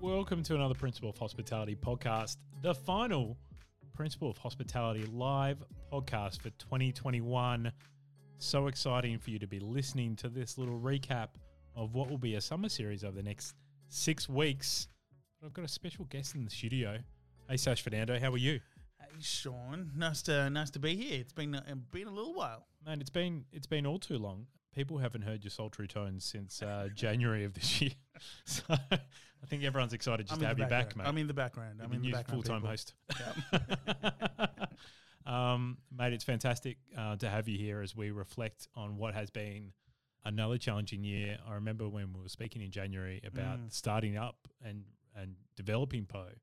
[0.00, 3.36] Welcome to another Principle of Hospitality podcast, the final
[3.94, 5.58] Principle of Hospitality live
[5.92, 7.72] podcast for 2021.
[8.38, 11.28] So exciting for you to be listening to this little recap
[11.74, 13.56] of what will be a summer series over the next
[13.88, 14.86] six weeks.
[15.40, 16.98] But I've got a special guest in the studio.
[17.48, 18.60] Hey, Sash Fernando, how are you?
[19.00, 21.20] Hey Shaun, nice to nice to be here.
[21.20, 22.66] It's been a, been a little while.
[22.86, 24.46] Man, it's been it's been all too long.
[24.74, 27.92] People haven't heard your sultry tones since uh, January of this year,
[28.44, 31.06] so I think everyone's excited just I'm to have you back, mate.
[31.06, 31.80] I'm in the background.
[31.82, 32.44] I'm Your in the background.
[32.44, 32.94] full-time host.
[33.52, 34.70] Yep.
[35.26, 39.30] um, mate, it's fantastic uh, to have you here as we reflect on what has
[39.30, 39.72] been
[40.24, 41.38] another challenging year.
[41.48, 43.72] I remember when we were speaking in January about Mm.
[43.72, 44.84] starting up and
[45.16, 46.34] and developing POH.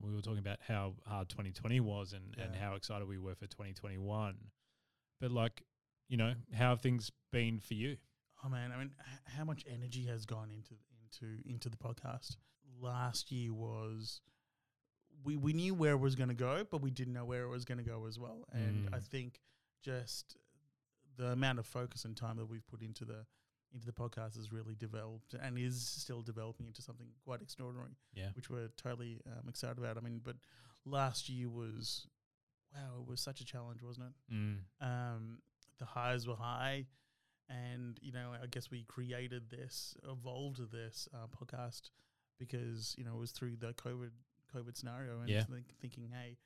[0.00, 3.46] We were talking about how hard 2020 was and, and how excited we were for
[3.48, 4.36] 2021.
[5.20, 5.62] But like,
[6.08, 7.96] you know, how have things been for you?
[8.44, 10.74] Oh man, I mean, h- how much energy has gone into
[11.12, 12.36] into into the podcast?
[12.80, 14.20] Last year was
[15.24, 17.48] we we knew where it was going to go, but we didn't know where it
[17.48, 18.44] was going to go as well.
[18.52, 19.04] And I Mm.
[19.04, 19.40] think
[19.82, 20.36] just
[21.16, 23.26] the amount of focus and time that we've put into the
[23.74, 27.90] into the podcast has really developed and is still developing into something quite extraordinary.
[28.14, 28.30] Yeah.
[28.34, 29.98] which we're totally um, excited about.
[29.98, 30.36] I mean, but
[30.86, 32.06] last year was
[32.74, 34.34] wow, it was such a challenge, wasn't it?
[34.34, 34.58] Mm.
[34.80, 35.38] Um,
[35.78, 36.86] the highs were high,
[37.48, 41.90] and you know, I guess we created this, evolved this uh, podcast
[42.38, 44.10] because you know it was through the COVID
[44.54, 45.44] COVID scenario, and Yeah.
[45.44, 46.36] think, thinking, hey,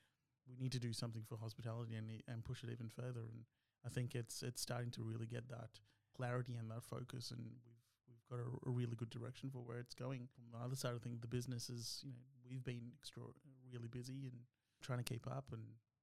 [0.47, 3.21] we need to do something for hospitality and i- and push it even further.
[3.21, 3.45] And
[3.85, 5.79] I think it's it's starting to really get that
[6.15, 9.79] clarity and that focus, and we've we've got a, a really good direction for where
[9.79, 10.27] it's going.
[10.33, 13.23] From the other side of things, the business is you know we've been extra
[13.71, 14.39] really busy and
[14.81, 15.61] trying to keep up, and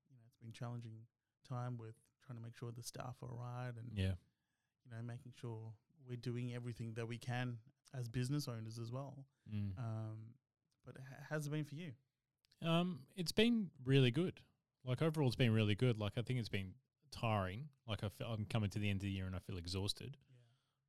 [0.09, 1.07] you know it's been challenging
[1.49, 4.15] time with trying to make sure the staff are right and Yeah.
[4.91, 5.73] You know making sure
[6.09, 7.57] we're doing everything that we can
[7.99, 9.15] as business owners as well.
[9.53, 9.79] Mm.
[9.79, 10.17] Um,
[10.85, 11.93] but h- how's it been for you?
[12.65, 14.41] Um, it's been really good.
[14.85, 15.99] Like overall, it's been really good.
[15.99, 16.73] Like I think it's been
[17.11, 17.69] tiring.
[17.87, 20.17] Like I fe- I'm coming to the end of the year and I feel exhausted.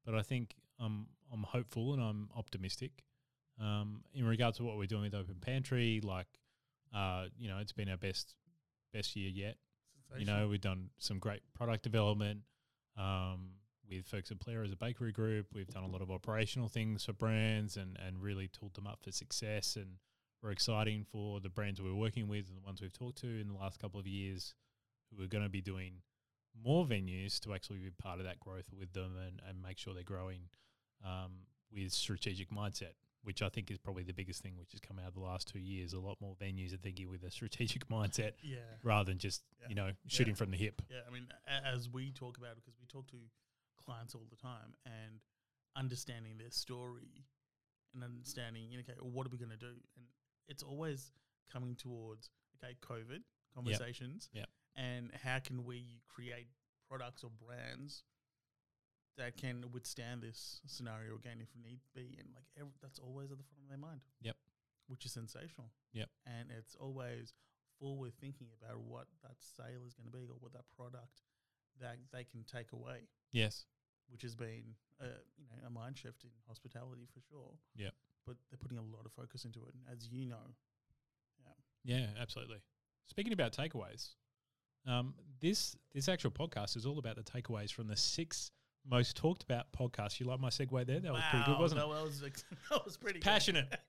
[0.05, 3.03] But I think I'm I'm hopeful and I'm optimistic.
[3.59, 6.25] Um, in regards to what we're doing with Open Pantry, like,
[6.95, 8.33] uh, you know, it's been our best
[8.93, 9.57] best year yet.
[10.17, 12.41] You know, we've done some great product development
[12.97, 13.51] um,
[13.97, 15.47] with folks at Player as a bakery group.
[15.53, 18.99] We've done a lot of operational things for brands and, and really tooled them up
[19.03, 19.75] for success.
[19.75, 19.97] And
[20.41, 23.47] we're exciting for the brands we're working with and the ones we've talked to in
[23.49, 24.53] the last couple of years
[25.15, 25.95] who are going to be doing
[26.65, 29.93] more venues to actually be part of that growth with them and, and make sure
[29.93, 30.41] they're growing
[31.05, 31.31] um,
[31.73, 32.93] with strategic mindset.
[33.23, 35.47] Which I think is probably the biggest thing which has come out of the last
[35.47, 35.93] two years.
[35.93, 39.67] A lot more venues are thinking with a strategic mindset yeah, rather than just Yeah.
[39.69, 40.37] you know shooting Yeah.
[40.37, 40.81] from the hip.
[40.89, 41.01] yeah.
[41.07, 43.17] I mean, as we talk about because we talk to
[43.85, 45.19] clients all the time, and
[45.75, 47.25] understanding their story
[47.93, 49.73] and understanding, you know, okay, what are we going to do?
[49.97, 50.05] And
[50.47, 51.11] it's always
[51.51, 52.29] coming towards
[52.63, 53.21] okay, COVID
[53.53, 54.47] conversations, Yep.
[54.75, 56.47] and how can we create
[56.89, 58.03] products or brands
[59.17, 63.37] that can withstand this scenario again if need be, and like ev- that's always at
[63.37, 64.01] the front of their mind.
[64.21, 64.35] Yep.
[64.87, 65.71] which is sensational.
[65.93, 66.09] Yep.
[66.25, 67.33] and it's always
[67.79, 71.21] forward thinking about what that sale is going to be or what that product
[71.79, 73.65] that they can take away, Yes.
[74.09, 75.05] which has been a,
[75.37, 77.51] you know a mind shift in hospitality for sure.
[77.75, 77.93] Yep.
[78.25, 80.37] but they're putting a lot of focus into it, as you know,
[81.83, 82.57] Yeah, Yeah, absolutely.
[83.07, 84.09] Speaking about takeaways,
[84.87, 88.51] um, this this actual podcast is all about the takeaways from the six
[88.89, 90.19] most talked about podcasts.
[90.19, 90.99] You like my segue there?
[90.99, 91.89] That was pretty good, wasn't that it?
[91.89, 92.21] Was
[92.69, 93.25] that was pretty good.
[93.25, 93.67] Passionate.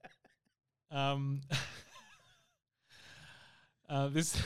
[0.90, 1.40] Um,
[3.88, 4.36] uh, this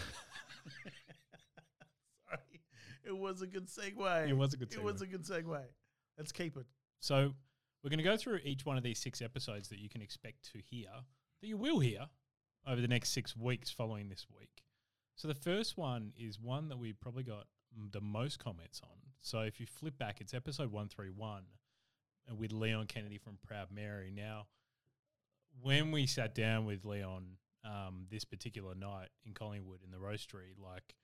[3.16, 4.28] it was a good segue.
[4.28, 4.72] it was a good.
[4.72, 5.02] It was segue.
[5.02, 5.60] a good segue.
[6.18, 6.66] Let's keep it.
[7.00, 7.34] So
[7.82, 10.50] we're going to go through each one of these six episodes that you can expect
[10.52, 10.88] to hear,
[11.40, 12.06] that you will hear
[12.66, 14.62] over the next six weeks following this week.
[15.14, 17.46] So the first one is one that we probably got
[17.92, 18.96] the most comments on.
[19.20, 21.42] So if you flip back, it's episode 131
[22.30, 24.12] uh, with Leon Kennedy from Proud Mary.
[24.14, 24.46] Now,
[25.62, 27.24] when we sat down with Leon
[27.64, 30.94] um, this particular night in Collingwood in the roastery, like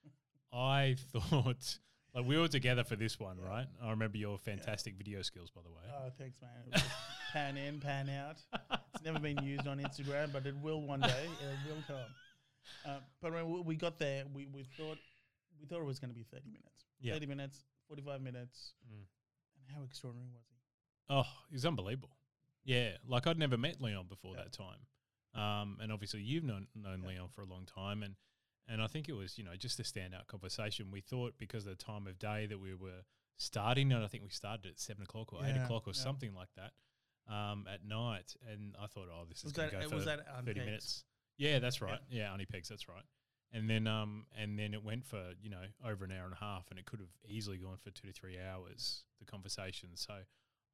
[0.51, 1.79] I thought,
[2.13, 3.65] like we were together for this one, right?
[3.83, 5.83] I remember your fantastic video skills, by the way.
[5.91, 6.51] Oh, thanks, man.
[6.67, 6.95] It was just
[7.33, 8.37] pan in, pan out.
[8.93, 11.25] It's never been used on Instagram, but it will one day.
[11.41, 12.05] It will come.
[12.85, 14.97] Uh, but when we- we got there, we, we thought
[15.59, 16.85] we thought it was going to be thirty minutes.
[16.99, 17.13] Yeah.
[17.13, 19.05] Thirty minutes, forty-five minutes, Mm.
[19.57, 20.55] and how extraordinary was he?
[21.09, 22.09] Oh, he's unbelievable.
[22.65, 24.79] Yeah, like I'd never met Leon before that time,
[25.41, 27.01] um, and obviously you've known known.
[27.01, 28.15] Leon for a long time, and
[28.67, 30.87] and I think it was you know just a standout conversation.
[30.91, 33.03] We thought because of the time of day that we were
[33.37, 36.01] starting, and I think we started at seven o'clock or eight o'clock or yeah.
[36.01, 36.71] something like that.
[37.33, 40.09] um, at night, and I thought, oh, this Was is going to go was for
[40.09, 40.65] that thirty unpegged?
[40.65, 41.05] minutes.
[41.37, 41.99] Yeah, that's right.
[42.09, 43.03] Yeah, Arnie Pegs, that's right.
[43.53, 46.43] And then um and then it went for you know over an hour and a
[46.43, 49.03] half, and it could have easily gone for two to three hours.
[49.19, 49.89] The conversation.
[49.95, 50.13] So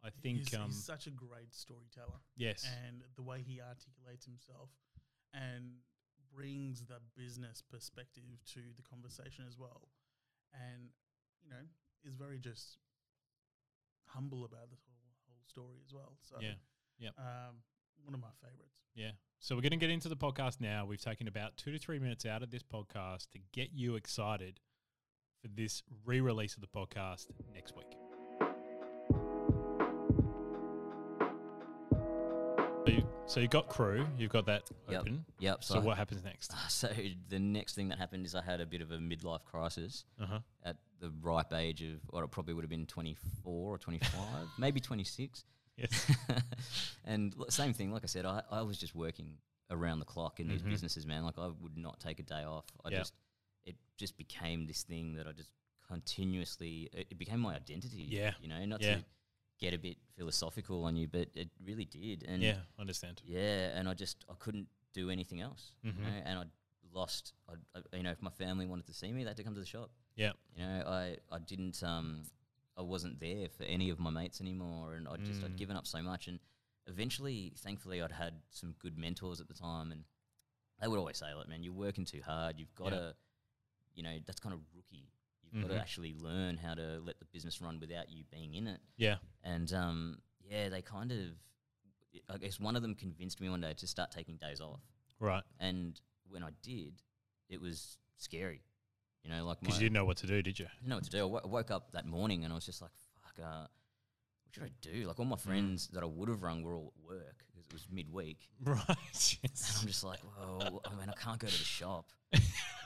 [0.03, 4.25] I think he's, um he's such a great storyteller, yes, and the way he articulates
[4.25, 4.69] himself
[5.33, 5.74] and
[6.34, 8.24] brings the business perspective
[8.54, 9.88] to the conversation as well,
[10.54, 10.90] and
[11.44, 11.64] you know
[12.06, 12.78] is very just
[14.08, 16.14] humble about the whole whole story as well.
[16.22, 16.54] So yeah,
[17.00, 17.14] Yep.
[17.18, 17.56] um,
[18.04, 18.78] one of my favorites.
[18.96, 19.12] yeah.
[19.42, 20.86] So we're going to get into the podcast now.
[20.86, 24.60] We've taken about two to three minutes out of this podcast to get you excited
[25.42, 28.09] for this re-release of the podcast next week.
[33.30, 35.02] So, you, so you've got crew, you've got that Yep.
[35.02, 35.26] open.
[35.40, 35.64] Yep.
[35.64, 36.54] So, So, what happens next?
[36.70, 36.90] so
[37.30, 40.26] the next thing that happened is I had a bit of a midlife crisis Uh
[40.26, 40.40] huh.
[40.64, 44.10] at the ripe age of what it probably would have been 24 or 25,
[44.58, 45.46] maybe 26.
[45.78, 46.12] Yes.
[47.06, 49.38] and same thing, like I said, I, I was just working
[49.72, 50.70] around the clock in these Mhm.
[50.70, 51.24] businesses, man.
[51.24, 52.66] Like I would not take a day off.
[52.84, 53.00] I Yep.
[53.00, 53.14] just,
[53.66, 55.52] it just became this thing that I just
[55.88, 58.08] continuously, it, it became my identity.
[58.10, 58.34] Yeah.
[58.42, 58.96] You know, not Yeah.
[58.96, 59.04] to
[59.60, 62.24] get a bit philosophical on you, but it really did.
[62.28, 63.22] And yeah, I understand.
[63.26, 65.98] yeah, and I just I couldn't do anything else, Mhm.
[65.98, 66.44] you know, and I
[66.92, 67.34] lost.
[67.48, 69.54] I, I, you know, if my family wanted to see me, they had to come
[69.54, 69.92] to the shop.
[70.16, 70.32] Yeah.
[70.56, 72.24] You know, I I didn't um
[72.78, 75.46] I wasn't there for any of my mates anymore, and I just Mm.
[75.46, 76.40] I'd given up so much, and
[76.88, 80.06] eventually, thankfully, I'd had some good mentors at the time, and
[80.80, 82.58] they would always say, like, man, you're working too hard.
[82.58, 83.16] You've got to,
[83.94, 85.12] you know, that's kind of rookie.
[85.51, 85.75] You've got Mhm.
[85.75, 88.80] to actually learn how to let the business run without you being in it.
[88.98, 89.18] Yeah.
[89.44, 91.19] And um, yeah, they kind of,
[92.30, 94.81] I guess one of them convinced me one day to start taking days off.
[95.19, 95.44] Right.
[95.60, 97.01] And when I did,
[97.50, 98.62] it was scary.
[99.24, 100.66] You know, like Because you didn't know what to do, did you?
[100.66, 101.38] I didn't know what to do.
[101.38, 102.92] I woke up that morning and I was just like,
[103.22, 105.06] fuck, uh, what should I do?
[105.07, 107.74] Like all my friends that I would have rung were all at work because it
[107.74, 108.50] was midweek.
[108.63, 108.86] Right.
[109.13, 109.80] And.
[109.81, 112.12] I'm just like, well, I mean, I can't go to the shop.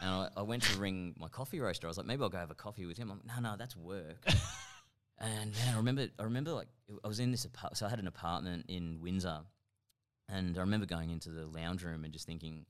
[0.03, 1.87] and I, I went to ring my coffee roaster.
[1.87, 3.09] I was like, maybe I'll go have a coffee with him.
[3.09, 4.25] I'm like, no, no, that's work.
[5.19, 6.67] and man, I remember, I remember like
[7.03, 9.39] I was in this apart- so I had an apartment in Windsor,
[10.29, 12.65] and I remember going into the lounge room and just thinking,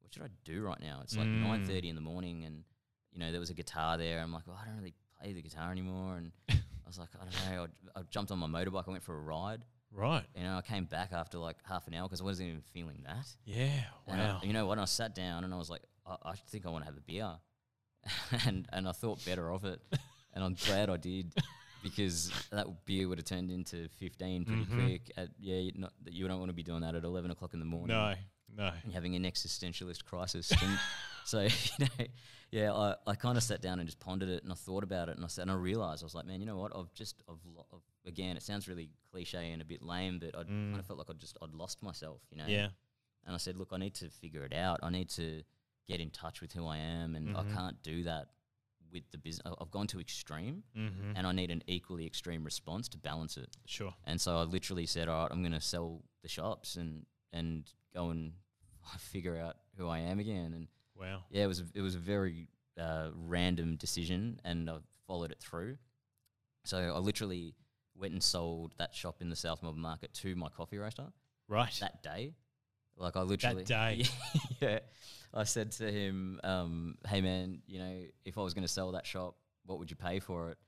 [0.00, 1.00] what should I do right now?
[1.02, 1.42] It's like Mm.
[1.42, 2.64] nine thirty in the morning, and
[3.12, 4.20] you know there was a guitar there.
[4.20, 6.56] I'm like, well, I don't really play the guitar anymore, and I
[6.86, 7.66] was like, I don't know.
[7.96, 8.84] I, I jumped on my motorbike.
[8.88, 9.64] I went for a ride.
[9.92, 10.24] right.
[10.34, 13.02] You know, I came back after like half an hour because I wasn't even feeling
[13.04, 13.26] that.
[13.44, 13.68] Yeah.
[14.06, 14.40] And I- Wow.
[14.42, 14.78] you know what?
[14.78, 17.00] I sat down and I was like, I, I think I want to have a
[17.00, 17.30] beer,
[18.46, 19.80] and and I thought better of it,
[20.34, 21.34] and I'm glad I did
[21.82, 24.74] because that beer would have turned into 15 pretty Mhm.
[24.74, 25.12] quick.
[25.16, 27.54] At yeah, you, not, that you don't want to be doing that at 11 o'clock
[27.54, 27.96] in the morning.
[27.96, 28.14] no.
[28.56, 28.72] No.
[28.82, 30.50] And having an existentialist crisis.
[30.50, 30.78] and
[31.26, 31.50] so you
[31.98, 32.06] know,
[32.50, 35.10] yeah, I, I kind of sat down and just pondered it, and I thought about
[35.10, 36.72] it, and I said, and I realized I was like, man, you know what?
[36.74, 40.34] I've just, I've, lo- I've again, it sounds really cliche and a bit lame, but
[40.34, 40.70] I Mm.
[40.70, 42.46] kind of felt like I just, I'd lost myself, you know.
[42.48, 42.68] Yeah.
[43.26, 44.80] And I said, look, I need to figure it out.
[44.82, 45.42] I need to
[45.88, 47.36] get in touch with who I am, and Mhm.
[47.36, 48.28] I can't do that
[48.92, 49.54] with the business.
[49.60, 51.12] I've gone too extreme, Mm-hmm.
[51.16, 53.56] and I need an equally extreme response to balance it.
[53.66, 53.94] Sure.
[54.04, 57.70] And so I literally said, all right, I'm going to sell the shops and and
[57.92, 58.32] go and
[58.98, 60.54] figure out who I am again.
[60.54, 61.24] And Wow.
[61.30, 62.48] yeah, it was a, it was a very
[62.78, 65.76] uh, random decision, and I followed it through.
[66.64, 67.54] So I literally
[67.94, 71.12] went and sold that shop in the South Melbourne market to my coffee roaster
[71.48, 71.74] Right.
[71.80, 72.34] that day.
[72.98, 74.04] Like I literally that day?
[74.60, 74.78] yeah.
[75.32, 78.92] I said to him, um, "Hey man, you know, if I was going to sell
[78.92, 79.36] that shop,
[79.66, 80.58] what would you pay for it?"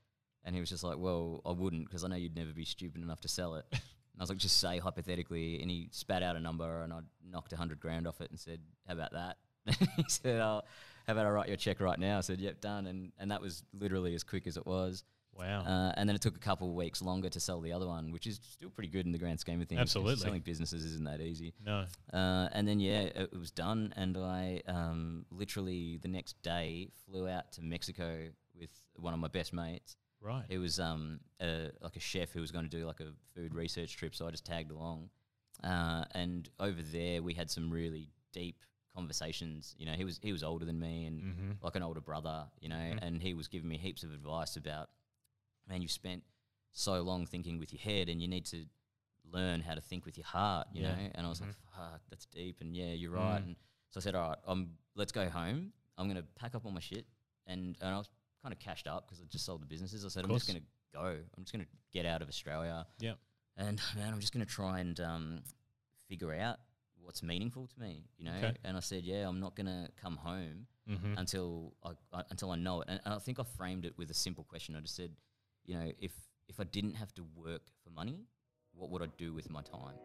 [0.43, 3.01] And he was just like, "Well, I wouldn't because I know you'd never be stupid
[3.01, 3.81] enough to sell it." and
[4.19, 7.53] I was like, "Just say hypothetically," and he spat out a number, and I knocked
[7.53, 9.37] a hundred grand off it and said, "How about that?"
[9.97, 10.61] he said, oh,
[11.07, 13.41] "How about I write your check right now?" I said, "Yep, done." And and that
[13.41, 15.03] was literally as quick as it was.
[15.37, 15.61] Wow.
[15.61, 18.11] Uh, and then it took a couple of weeks longer to sell the other one,
[18.11, 19.81] which is still pretty good in the grand scheme of things.
[19.81, 20.15] Absolutely.
[20.17, 21.53] selling businesses isn't that easy.
[21.65, 21.85] no.
[22.13, 26.89] Uh, and then yeah, it, it was done, and I um, literally the next day
[27.05, 28.27] flew out to Mexico
[28.59, 29.95] with one of my best mates.
[30.21, 30.43] Right.
[30.47, 33.55] He was um, a, like a chef who was going to do like a food
[33.55, 35.09] research trip, so I just tagged along.
[35.63, 38.57] Uh, and over there, we had some really deep
[38.95, 39.75] conversations.
[39.79, 41.51] You know, he was he was older than me, and Mm-hmm.
[41.63, 42.99] like an older brother, you know, Mhm.
[43.01, 44.89] and he was giving me heaps of advice about,
[45.67, 46.23] man, you've spent
[46.71, 48.65] so long thinking with your head, and you need to
[49.31, 50.95] learn how to think with your heart, you Yeah.
[50.95, 51.11] know.
[51.15, 51.47] And I was Mhm.
[51.47, 53.41] like, fuck, that's deep, and yeah, you're right.
[53.41, 53.45] Mm.
[53.47, 53.55] And
[53.89, 55.73] so I said, all right, um, let's go home.
[55.97, 57.05] I'm gonna pack up all my shit,
[57.45, 58.09] and and I was
[58.41, 60.03] kind of cashed up because I just sold the businesses.
[60.05, 60.61] I said, I'm just gonna
[60.93, 61.23] go.
[61.37, 62.87] I'm just gonna get out of Australia.
[62.99, 63.19] Yep.
[63.57, 65.43] And man, I'm just gonna try and um,
[66.07, 66.59] figure out
[67.01, 68.33] what's meaningful to me, you know.
[68.35, 68.57] Okay.
[68.63, 71.13] And I said, yeah, I'm not gonna come home Mm-hmm.
[71.17, 72.87] until I, I until I know it.
[72.89, 74.75] And, and I think I framed it with a simple question.
[74.75, 75.15] I just said,
[75.71, 76.11] you know, if
[76.49, 78.25] if I didn't have to work for money,
[78.73, 79.95] what would I do with my time?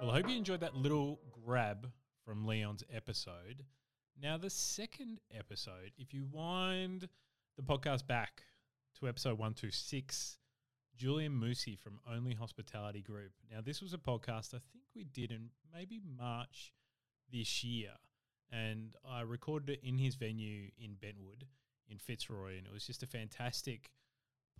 [0.00, 1.90] Well, I hope you enjoyed that little grab
[2.24, 3.64] from Leon's episode.
[4.22, 7.08] Now, the second episode, if you wind
[7.56, 8.44] the podcast back
[9.00, 10.38] to episode 126,
[10.96, 13.32] Julien Moussi from Only Hospitality Group.
[13.50, 16.72] Now, this was a podcast I think we did in maybe March
[17.32, 17.90] this year,
[18.52, 21.46] and I recorded it in his venue in Bentwood
[21.88, 23.90] in Fitzroy, and it was just a fantastic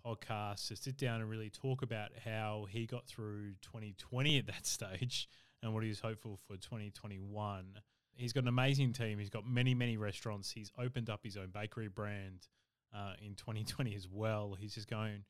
[0.05, 4.67] podcast to sit down and really talk about how he got through 2020 at that
[4.67, 5.29] stage
[5.63, 7.79] and what he was hopeful for 2021.
[8.15, 9.19] He's got an amazing team.
[9.19, 10.51] He's got many, many restaurants.
[10.51, 12.49] He's opened up his own bakery brand
[12.95, 14.57] uh, in 2020 as well.
[14.59, 15.25] He's just going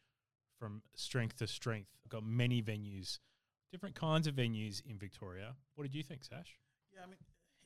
[0.58, 1.88] from strength to strength.
[2.08, 3.18] Got many venues,
[3.70, 5.54] different kinds of venues in Victoria.
[5.74, 6.58] What did you think, Sash?
[6.92, 7.18] Yeah, I mean,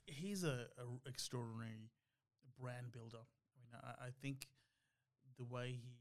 [0.06, 1.90] he's a, a extraordinary
[2.60, 3.18] brand builder.
[3.24, 4.48] I mean, I, I think
[5.38, 5.96] the way he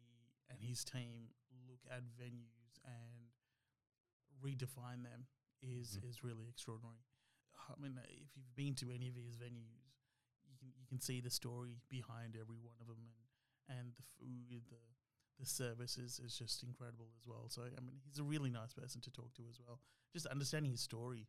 [0.50, 1.30] and his team
[1.68, 3.32] look at venues and
[4.44, 5.28] redefine them
[5.62, 6.04] is Mhm.
[6.10, 7.04] is really extraordinary.
[7.70, 9.94] I mean, uh, if you've been to any of his venues,
[10.46, 13.00] you can you can see the story behind every one of them,
[13.70, 14.82] and and the food, the
[15.40, 17.50] the service is, is just incredible as well.
[17.50, 19.80] So I mean, he's a really nice person to talk to as well.
[20.14, 21.28] Just understanding his story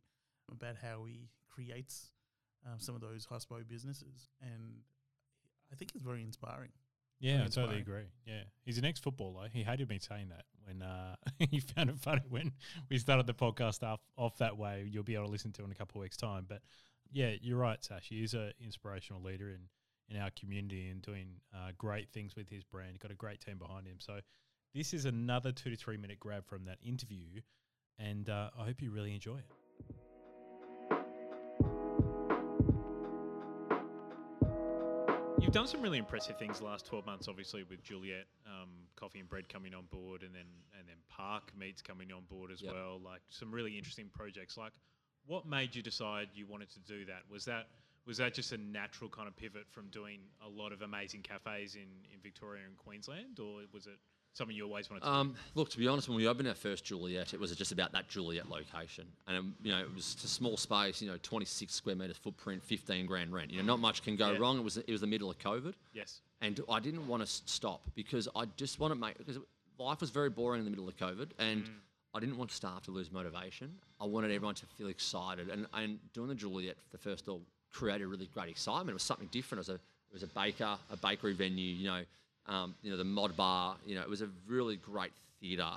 [0.51, 2.11] about how he creates
[2.65, 4.81] um, some of those hospo businesses, and
[5.71, 6.71] I think it's very inspiring.
[7.19, 8.05] Yeah, I totally agree.
[8.25, 9.47] Yeah, he's an ex-footballer.
[9.51, 12.51] He hated me saying that when uh, he found it funny when
[12.89, 14.87] we started the podcast off off that way.
[14.89, 16.45] You'll be able to listen to it in a couple of weeks' time.
[16.47, 16.61] But
[17.11, 18.07] yeah, you're right, Sash.
[18.09, 19.61] He is an inspirational leader in
[20.09, 22.91] in our community and doing uh, great things with his brand.
[22.91, 23.95] He's got a great team behind him.
[23.99, 24.19] So
[24.73, 27.41] this is another two to three minute grab from that interview,
[27.97, 29.64] and uh, I hope you really enjoy it.
[35.55, 39.29] Done some really impressive things the last 12 months, obviously, with Juliet um, Coffee and
[39.29, 40.47] Bread coming on board, and then
[40.77, 42.73] and then Park Meats coming on board as Yep.
[42.73, 42.99] well.
[43.03, 44.57] Like some really interesting projects.
[44.57, 44.73] Like,
[45.25, 47.21] what made you decide you wanted to do that?
[47.31, 47.67] Was that
[48.05, 51.75] was that just a natural kind of pivot from doing a lot of amazing cafes
[51.75, 53.97] in, in Victoria and Queensland, or was it
[54.35, 56.83] something you always wanted to Um, look, to be honest, when we opened our first
[56.85, 60.27] Juliet, it was just about that Juliet location, and um, you know it was a
[60.27, 63.49] small space, you know, 26 square meters footprint, 15 grand rent.
[63.51, 64.37] You know, not much can go Yeah.
[64.37, 64.59] wrong.
[64.59, 65.73] It was it was the middle of COVID.
[65.93, 66.21] Yes.
[66.41, 69.39] and I didn't want to stop because I just want to make because
[69.79, 71.79] life was very boring in the middle of COVID, and Mm.
[72.13, 73.77] I didn't want staff to lose motivation.
[73.99, 77.39] I wanted everyone to feel excited, and and doing the Juliet for the first store
[77.71, 78.89] created really great excitement.
[78.91, 79.59] It was something different.
[79.59, 81.73] It was a it was a baker, a bakery venue.
[81.73, 82.03] You know,
[82.47, 83.77] um, you know the mod bar.
[83.85, 85.71] You know, it was a really great theatre.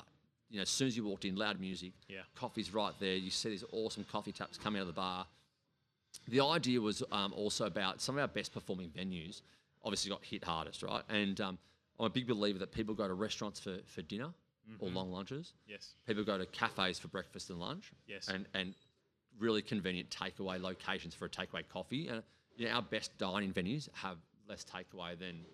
[0.50, 1.92] You know, as soon as you walked in, loud music.
[2.08, 2.20] Yeah.
[2.34, 3.16] Coffee's right there.
[3.16, 5.26] You see these awesome coffee taps coming out of the bar.
[6.28, 9.42] The idea was um, also about some of our best performing venues.
[9.84, 11.02] Obviously, got hit hardest, right?
[11.08, 11.58] And um,
[12.00, 14.30] I'm a big believer that people go to restaurants for, for dinner
[14.80, 15.52] or long lunches.
[15.66, 15.94] Yes.
[16.06, 17.92] People go to cafes for breakfast and lunch.
[18.06, 18.28] Yes.
[18.28, 18.74] And and
[19.38, 22.08] really convenient takeaway locations for a takeaway coffee.
[22.08, 22.22] And
[22.56, 24.16] you know, our best dining venues have
[24.48, 25.44] less takeaway than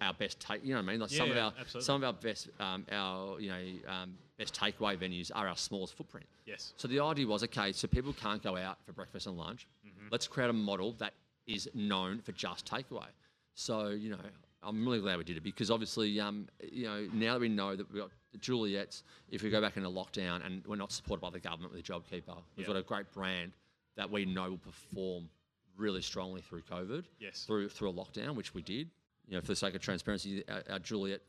[0.00, 0.64] our best take.
[0.64, 1.00] You know what I mean?
[1.00, 1.84] Like some of our absolutely.
[1.84, 3.62] some of our best um, our you know
[3.92, 6.26] um, best takeaway venues are our smallest footprint.
[6.46, 6.72] Yes.
[6.76, 9.66] So the idea was okay, so people can't go out for breakfast and lunch.
[9.86, 10.08] Mm-hmm.
[10.10, 11.12] Let's create a model that
[11.46, 13.06] is known for just takeaway.
[13.54, 14.18] So you know,
[14.62, 17.76] I'm really glad we did it because obviously, um, you know, now that we know
[17.76, 21.20] that we've got the Juliet's, if we go back into lockdown and we're not supported
[21.20, 22.72] by the government with the JobKeeper, we've Yeah.
[22.74, 23.52] got a great brand
[23.96, 25.28] that we know will perform
[25.76, 27.44] really strongly through COVID, Yes.
[27.44, 28.90] through through a lockdown, which we did.
[29.28, 31.22] You know, for the sake of transparency, our, our Juliet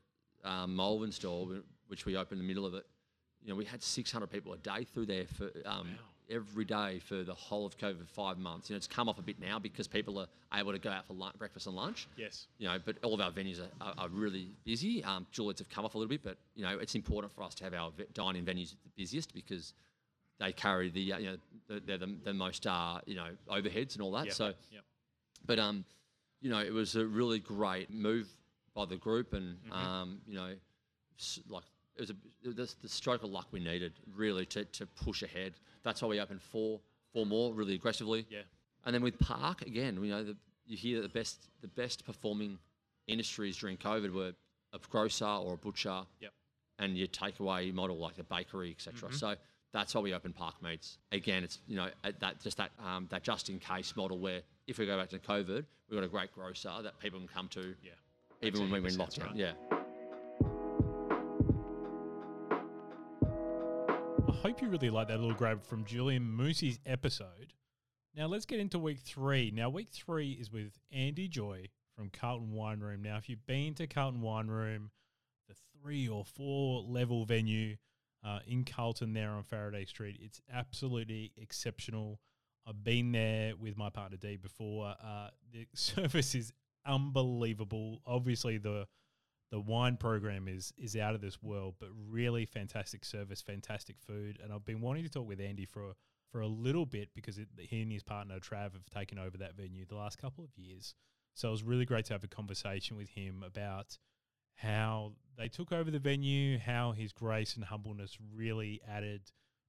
[0.44, 1.48] um, Malvern store,
[1.88, 2.86] which we opened in the middle of it,
[3.44, 5.88] you know, we had 600 people a day through there for um,
[6.30, 8.70] every day for the whole of COVID five months.
[8.70, 11.06] You know, it's come off a bit now because people are able to go out
[11.06, 12.08] for lunch, breakfast and lunch.
[12.18, 12.48] Yes.
[12.58, 15.04] You know, but all of our venues are, are, are really busy.
[15.04, 17.54] Um, Juliet's have come off a little bit, but you know, it's important for us
[17.56, 19.74] to have our dining venues the busiest because
[20.40, 21.38] they carry the uh, you know
[21.68, 24.26] the, they're the, the most uh, you know overheads and all that.
[24.26, 24.34] Yep.
[24.34, 24.84] So Yep.
[25.46, 25.86] but um,
[26.46, 28.28] you know, it was a really great move
[28.76, 29.74] by the group, and Mm-hmm.
[29.74, 30.54] um, you know,
[31.50, 31.64] like
[31.96, 32.16] it was a,
[32.56, 35.54] was the stroke of luck we needed really to, to push ahead.
[35.82, 36.80] That's why we opened four
[37.14, 38.28] four more really aggressively.
[38.30, 38.42] Yeah.
[38.86, 40.38] And then with Park again, you know, the,
[40.68, 42.60] you hear that the best the best performing
[43.08, 44.34] industries during COVID were
[44.72, 46.32] a grocer or a butcher, Yep.
[46.78, 49.10] and your takeaway model like a bakery, etc.
[49.10, 49.18] Mm-hmm.
[49.18, 49.36] So
[49.76, 50.98] that's why we open Park Meats.
[51.12, 54.78] Again, it's you know that just that um, that just in case model where if
[54.80, 57.76] we go back to COVID, we've got a great grocer that people can come to
[57.84, 57.92] Yeah.
[58.42, 59.26] even when we're in lockdown.
[59.28, 59.36] right.
[59.36, 59.52] Yeah.
[64.28, 67.54] I hope you really like that little grab from Julien Moussi's episode.
[68.16, 69.52] Now let's get into week three.
[69.54, 73.02] Now week three is with Andy Joy from Carlton Wine Room.
[73.02, 74.92] Now, if you've been to Carlton Wine Room,
[75.48, 77.76] the three or four level venue
[78.26, 82.20] uh, in Carlton there on Faraday Street, it's absolutely exceptional.
[82.68, 84.96] I've been there with my partner D before.
[85.02, 86.52] Uh, the service is
[86.86, 88.02] unbelievable.
[88.06, 88.88] Obviously, the
[89.52, 94.40] the wine program is is out of this world, but really fantastic service, fantastic food.
[94.44, 95.94] And I've been wanting to talk with Andy for
[96.32, 99.56] for a little bit because it, he and his partner Trav have taken over that
[99.56, 100.96] venue the last couple of years.
[101.36, 103.98] So it was really great to have a conversation with him about
[104.56, 109.22] how they took over the venue, how his grace and humbleness really added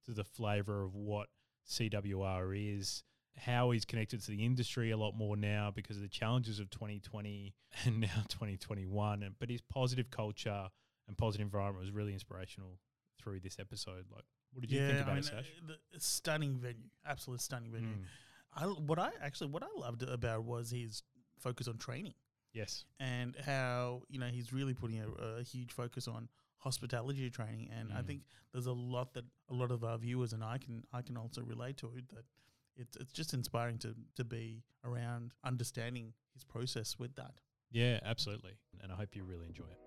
[0.05, 1.27] to the flavour of what
[1.69, 3.03] CWR is,
[3.37, 6.69] how he's connected to the industry a lot more now because of the challenges of
[6.69, 7.53] 2020
[7.85, 9.23] and now 2021.
[9.23, 10.69] And, but his positive culture
[11.07, 12.79] and positive environment was really inspirational
[13.21, 14.05] through this episode.
[14.13, 15.51] Like, what did you think about I it, mean, Sash?
[15.69, 17.89] uh, the stunning venue, absolute stunning venue.
[17.89, 18.03] Mm,
[18.55, 21.03] I what I actually what I loved about was his
[21.37, 22.13] focus on training
[22.57, 22.85] yes.
[22.99, 25.09] and how you know he's really putting a,
[25.39, 27.69] a huge focus on hospitality training.
[27.77, 28.07] And I Mm.
[28.07, 28.21] think
[28.51, 31.41] there's a lot that a lot of our viewers and I can I can also
[31.53, 32.25] relate to it that
[32.75, 37.35] it's it's just inspiring to to be around understanding his process with that.
[37.71, 38.55] Yeah, absolutely.
[38.81, 39.81] And I hope you really enjoy it.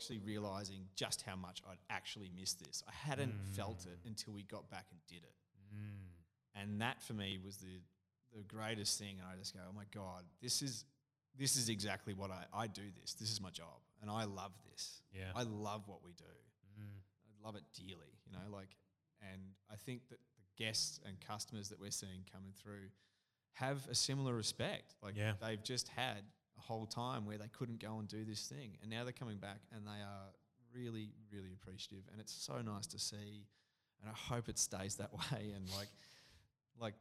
[0.00, 2.82] Actually realizing just how much I'd actually missed this.
[2.88, 4.06] I hadn't felt it Mm.
[4.08, 5.34] until we got back and did it.
[6.54, 7.80] And that for me was the
[8.32, 9.18] the greatest thing.
[9.18, 10.84] And I just go, oh my God, this is
[11.36, 13.14] this is exactly what I, I do this.
[13.14, 13.78] This is my job.
[14.00, 15.02] And I love this.
[15.12, 15.30] Yeah.
[15.34, 16.24] I love what we do.
[16.80, 17.00] Mm.
[17.26, 18.76] I love it dearly, you know, like
[19.22, 19.40] and
[19.70, 22.88] I think that the guests and customers that we're seeing coming through
[23.52, 24.94] have a similar respect.
[25.02, 25.34] Like Yeah.
[25.40, 26.22] they've just had
[26.60, 28.76] whole time where they couldn't go and do this thing.
[28.82, 30.28] And now they're coming back and they are
[30.74, 32.04] really, really appreciative.
[32.12, 33.46] And it's so nice to see.
[34.00, 35.52] And I hope it stays that way.
[35.54, 35.88] And like
[36.80, 36.94] like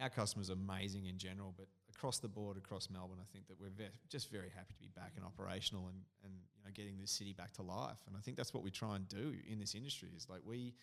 [0.00, 3.60] our customers are amazing in general, but across the board, across Melbourne, I think that
[3.60, 6.98] we're ve- just very happy to be back and operational and, and you know getting
[6.98, 7.98] this city back to life.
[8.06, 10.74] And I think that's what we try and do in this industry is like we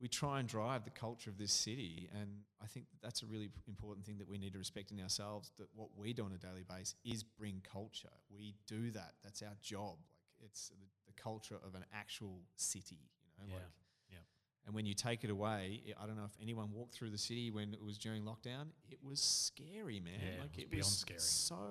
[0.00, 2.28] we try and drive the culture of this city, and
[2.62, 5.52] I think that's a really important thing that we need to respect in ourselves.
[5.58, 8.10] That what we do on a daily basis is bring culture.
[8.28, 9.12] We do that.
[9.22, 9.96] That's our job.
[10.40, 12.98] Like it's the, the culture of an actual city.
[13.24, 13.54] You know, Yeah.
[13.56, 13.72] like
[14.10, 14.18] Yeah.
[14.66, 17.18] and when you take it away, i I don't know if anyone walked through the
[17.18, 18.66] city when it was during lockdown.
[18.90, 20.20] It was scary, man.
[20.20, 21.20] Yeah, it like was it beyond was scary.
[21.20, 21.62] so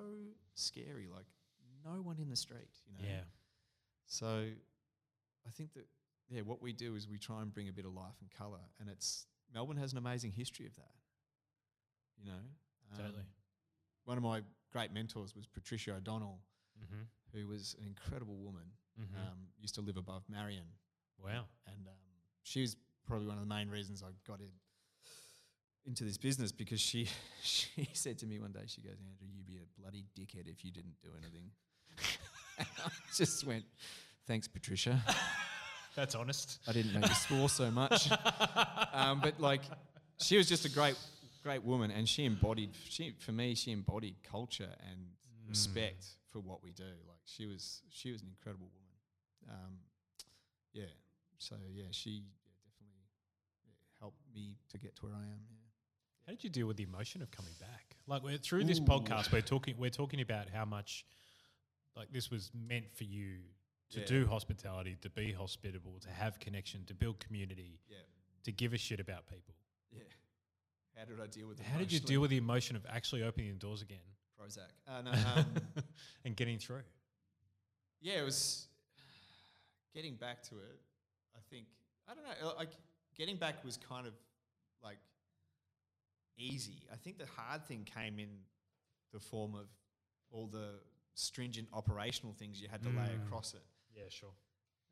[0.54, 1.08] scary.
[1.14, 1.26] Like
[1.84, 3.08] no one in the street, you know.
[3.12, 3.24] Yeah.
[4.06, 4.48] So
[5.46, 5.86] I think that
[6.28, 8.60] yeah, what we do is we try and bring a bit of life and colour,
[8.80, 10.92] and it's Melbourne has an amazing history of that.
[12.18, 12.38] You know,
[12.96, 13.18] Totally.
[13.18, 13.24] Um,
[14.04, 16.40] one of my great mentors was Patricia O'Donnell,
[16.74, 17.38] Mm-hmm.
[17.38, 18.64] who was an incredible woman.
[19.00, 19.16] Mm-hmm.
[19.16, 20.66] Um, used to live above Marion,
[21.22, 21.44] wow.
[21.66, 21.94] and um,
[22.42, 24.50] she was probably one of the main reasons I got in,
[25.86, 27.08] into this business because she
[27.42, 30.64] she said to me one day, she goes, Andrew, you'd be a bloody dickhead if
[30.64, 31.50] you didn't do anything.
[32.58, 33.64] and I just went,
[34.26, 35.00] thanks, Patricia.
[35.96, 36.58] That's honest.
[36.66, 38.10] I didn't know you swore so much.
[38.92, 39.62] um, but like,
[40.20, 40.96] she was just a great,
[41.42, 42.70] great woman, and she embodied.
[42.88, 44.98] She for me, she embodied culture and
[45.48, 46.82] respect for what we do.
[46.82, 49.60] Like, she was, she was an incredible woman.
[49.64, 49.78] Um,
[50.72, 50.84] yeah.
[51.38, 53.04] So yeah, she yeah, definitely
[54.00, 55.40] helped me to get to where I am.
[55.50, 55.58] Yeah.
[56.26, 57.96] How did you deal with the emotion of coming back?
[58.06, 58.84] Like we're, through this Ooh.
[58.84, 61.04] podcast, we're talking we're talking about how much
[61.96, 63.38] like this was meant for you
[63.94, 64.06] to Yeah.
[64.06, 67.98] do hospitality, to be hospitable, to have connection, to build community, Yeah.
[68.42, 69.54] to give a shit about people.
[69.90, 70.02] Yeah.
[70.96, 71.60] How did I deal with?
[71.60, 74.02] it How did you deal with the emotion of actually opening the doors again
[74.38, 74.70] Prozac?
[74.86, 75.54] Uh, no, um,
[76.24, 76.84] and getting through?
[78.00, 78.68] yeah, it was
[79.92, 80.80] getting back to it.
[81.36, 81.66] I think
[82.06, 82.54] I don't know.
[82.56, 82.72] Like
[83.16, 84.14] getting back was kind of
[84.82, 84.98] like
[86.36, 86.82] easy.
[86.92, 88.28] I think the hard thing came in
[89.12, 89.68] the form of
[90.30, 90.80] all the
[91.14, 93.24] stringent operational things you had to lay Mm.
[93.26, 93.64] across it.
[93.96, 94.32] Yeah, sure.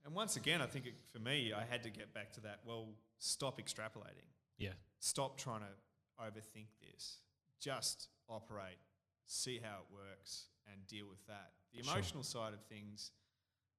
[0.05, 2.61] And once again, I think it, for me, I had to get back to that.
[2.67, 2.88] Well,
[3.19, 4.27] stop extrapolating.
[4.59, 4.71] Yeah.
[5.01, 7.19] Stop trying to overthink this.
[7.61, 8.79] Just operate,
[9.27, 11.53] see how it works, and deal with that.
[11.73, 11.93] The Sure.
[11.95, 13.11] emotional side of things,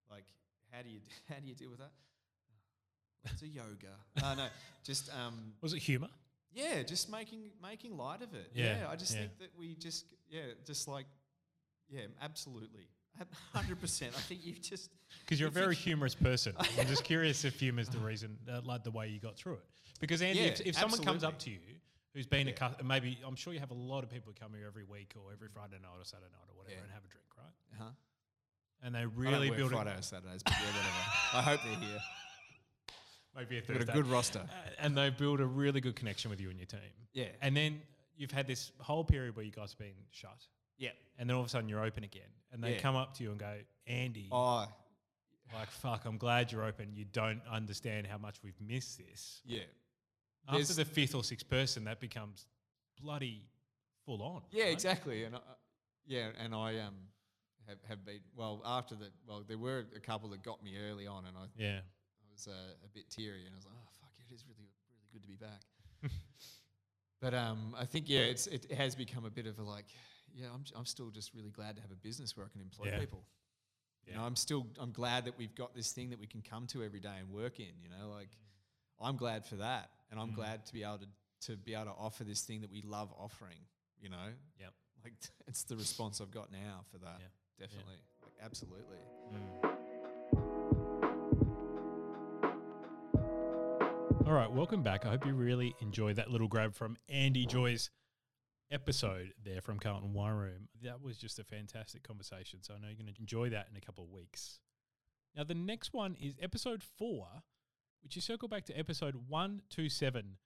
[0.10, 0.26] like
[0.72, 1.92] how do you how do you deal with that?
[3.26, 3.96] Lots of yoga.
[4.22, 4.48] Uh, no,
[4.84, 6.10] just um, Was it humor?
[6.54, 8.52] yeah, just making making light of it.
[8.54, 9.22] Yeah, Yeah, I just yeah.
[9.22, 11.06] think that we just yeah, just like
[11.90, 12.88] yeah, absolutely,
[13.54, 14.14] hundred percent.
[14.18, 14.90] I think you've just
[15.26, 16.54] Because you're a if very humorous person.
[16.80, 19.54] I'm just curious if humor is the reason, uh, like the way you got through
[19.54, 19.66] it.
[20.00, 21.60] Because Andy, if, Yeah, if someone comes up to you
[22.14, 22.70] who's been a Yeah.
[22.70, 25.32] cu- maybe I'm sure you have a lot of people come here every week or
[25.32, 26.84] every Friday night or Saturday night or whatever Yeah.
[26.84, 27.82] and have a drink, right?
[27.82, 27.90] uh-huh.
[28.84, 30.00] And they I really build Friday it.
[30.00, 30.88] or Saturdays, but yeah, whatever.
[31.34, 32.00] I hope they're here.
[33.36, 34.40] maybe a We've got a good roster.
[34.40, 36.80] Uh, and they build a really good connection with you and your team.
[37.14, 37.28] Yeah.
[37.42, 37.82] And then
[38.18, 40.46] you've had this whole period where you guys have been shut,
[40.78, 40.90] yeah.
[41.18, 42.80] and then all of a sudden you're open again, and they Yeah.
[42.82, 44.68] come up to you and go, Andy, Oh,
[45.54, 46.94] like fuck, I'm glad you're open.
[46.96, 49.42] You don't understand how much we've missed this.
[49.46, 49.64] yeah.
[50.48, 52.48] After There's- the fifth or sixth person, that becomes
[53.00, 53.48] bloody
[54.06, 54.42] full on.
[54.52, 54.74] Yeah, right?
[54.74, 55.24] exactly.
[55.24, 55.40] And I,
[56.06, 56.96] yeah, and I um
[57.68, 61.08] have, have been well after the well there were a couple that got me early
[61.08, 61.80] on, and I, Yeah.
[61.80, 62.52] I was uh,
[62.84, 65.28] a bit teary, and I was like, oh fuck, it is really really good to
[65.30, 65.62] be back.
[67.22, 69.88] but um, I think yeah, it's it has become a bit of a like
[70.36, 72.88] yeah, I'm I'm still just really glad to have a business where I can employ
[72.88, 73.00] Yeah.
[73.00, 73.24] people.
[74.08, 76.68] You know, I'm still I'm glad that we've got this thing that we can come
[76.68, 77.72] to every day and work in.
[77.82, 78.30] You know, like
[79.00, 80.36] I'm glad for that, and I'm Mm.
[80.36, 81.08] glad to be able to
[81.48, 83.66] to be able to offer this thing that we love offering.
[84.02, 84.74] You know, Yep.
[85.04, 85.14] like
[85.48, 87.18] it's the response I've got now for that.
[87.20, 87.28] Yeah.
[87.60, 88.98] Definitely, like, absolutely.
[94.26, 95.06] All right, welcome back.
[95.06, 97.90] I hope you really enjoyed that little grab from Andy Joy's
[98.74, 100.68] episode there from Carlton Wine Room.
[100.82, 102.60] That was just a fantastic conversation.
[102.64, 104.60] So I know you're going to enjoy that in a couple of weeks.
[105.36, 107.28] Now, the next one is episode four,
[108.04, 110.38] which is circle back to episode 127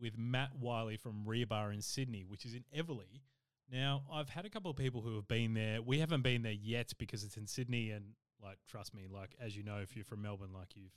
[0.00, 3.22] with Matt Whiley from Rebar in Sydney, which is in Eveleigh.
[3.70, 5.82] Now, I've had a couple of people who have been there.
[5.82, 8.04] We haven't been there yet because it's in Sydney, and
[8.42, 10.92] like, trust me, like as you know, if you're from Melbourne, like you've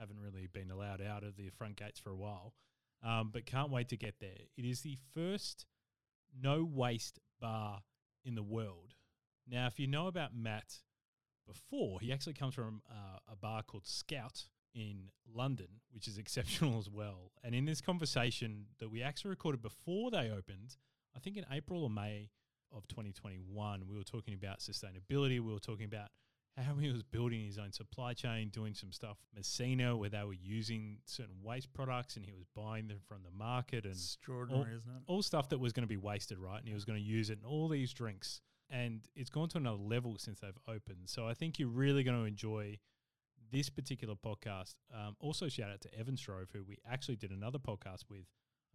[0.00, 2.54] haven't really been allowed out of the front gates for a while.
[3.04, 4.38] Um, but can't wait to get there.
[4.56, 5.66] It is the first
[6.38, 7.82] no waste bar
[8.24, 8.94] in the world.
[9.48, 10.76] Now, if you know about Matt
[11.46, 16.78] before, he actually comes from uh, a bar called Scout in London, which is exceptional
[16.78, 17.32] as well.
[17.42, 20.76] And in this conversation that we actually recorded before they opened,
[21.16, 22.30] I think in April or May
[22.72, 25.40] of 2021, we were talking about sustainability.
[25.40, 26.08] We were talking about
[26.62, 30.34] how he was building his own supply chain, doing some stuff Messina where they were
[30.34, 34.90] using certain waste products and he was buying them from the market and Extraordinary, isn't
[34.90, 35.02] it?
[35.06, 36.58] all stuff that was going to be wasted, right?
[36.58, 38.40] And he was going to use it in all these drinks.
[38.70, 41.06] And it's gone to another level since they've opened.
[41.06, 42.78] So I think you're really going to enjoy
[43.50, 44.74] this particular podcast.
[44.94, 48.26] Um, also, shout out to Evan Stroeve, who we actually did another podcast with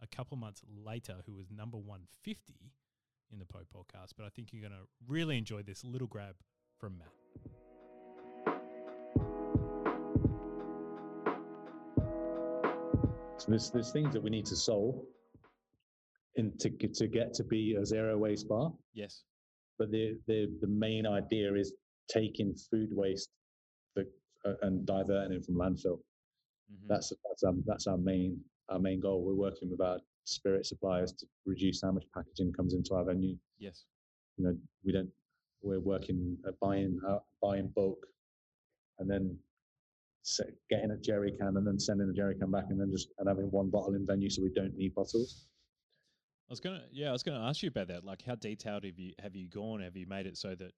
[0.02, 2.72] a couple months later, who was number 150
[3.32, 4.10] in the POH podcast.
[4.16, 6.34] But I think you're going to really enjoy this little grab
[6.78, 7.08] from Matt.
[13.38, 15.00] So there's there's things that we need to solve
[16.34, 18.72] in to get to get to be a zero waste bar.
[18.94, 19.22] Yes.
[19.78, 21.72] But the the the main idea is
[22.08, 23.30] taking food waste
[23.94, 24.06] the,
[24.44, 25.98] uh, and diverting it from landfill.
[26.72, 26.88] Mm-hmm.
[26.88, 29.22] That's that's our, that's our main our main goal.
[29.24, 33.36] We're working with our spirit suppliers to reduce how much packaging comes into our venue.
[33.58, 33.84] Yes.
[34.36, 35.10] You know, we don't.
[35.62, 38.06] We're working at buying uh, buying bulk,
[38.98, 39.36] and then
[40.22, 43.08] se- getting a jerry can and then sending the jerry can back, and then just
[43.18, 45.46] and having one bottle in venue, so we don't need bottles.
[46.48, 48.04] I was gonna, yeah, I was gonna ask you about that.
[48.04, 49.80] Like, how detailed have you have you gone?
[49.80, 50.72] Have you made it so that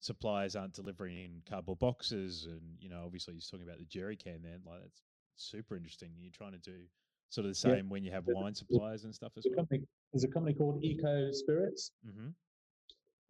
[0.00, 2.46] suppliers aren't delivering in cardboard boxes?
[2.46, 4.42] And you know, obviously, you're talking about the jerry can.
[4.42, 5.02] Then, like, that's
[5.36, 6.10] super interesting.
[6.18, 6.76] You're trying to do
[7.30, 7.76] sort of the Yeah.
[7.76, 9.64] same when you have wine suppliers and stuff as There's a well.
[9.64, 11.92] company, there's a company called Eco Spirits.
[12.06, 12.28] Mm-hmm.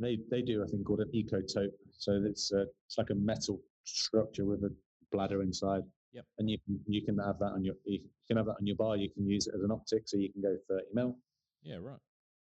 [0.00, 1.72] They they do a thing called an eco tote.
[1.92, 4.74] So it's uh, it's like a metal structure with a
[5.12, 5.82] bladder inside.
[6.12, 6.24] Yep.
[6.38, 8.76] And you can you can have that on your you can have that on your
[8.76, 8.96] bar.
[8.96, 11.16] You can use it as an optic, so you can go 30 mil,
[11.62, 11.98] Yeah, right.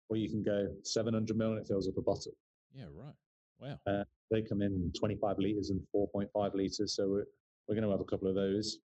[0.10, 2.34] or you can go 700 mil and it fills up a bottle.
[2.74, 3.14] Yeah, right.
[3.60, 4.04] Wow.
[4.32, 6.96] They come in 25 liters and 4.5 liters.
[6.96, 7.26] So we're,
[7.68, 8.80] we're going to have a couple of those.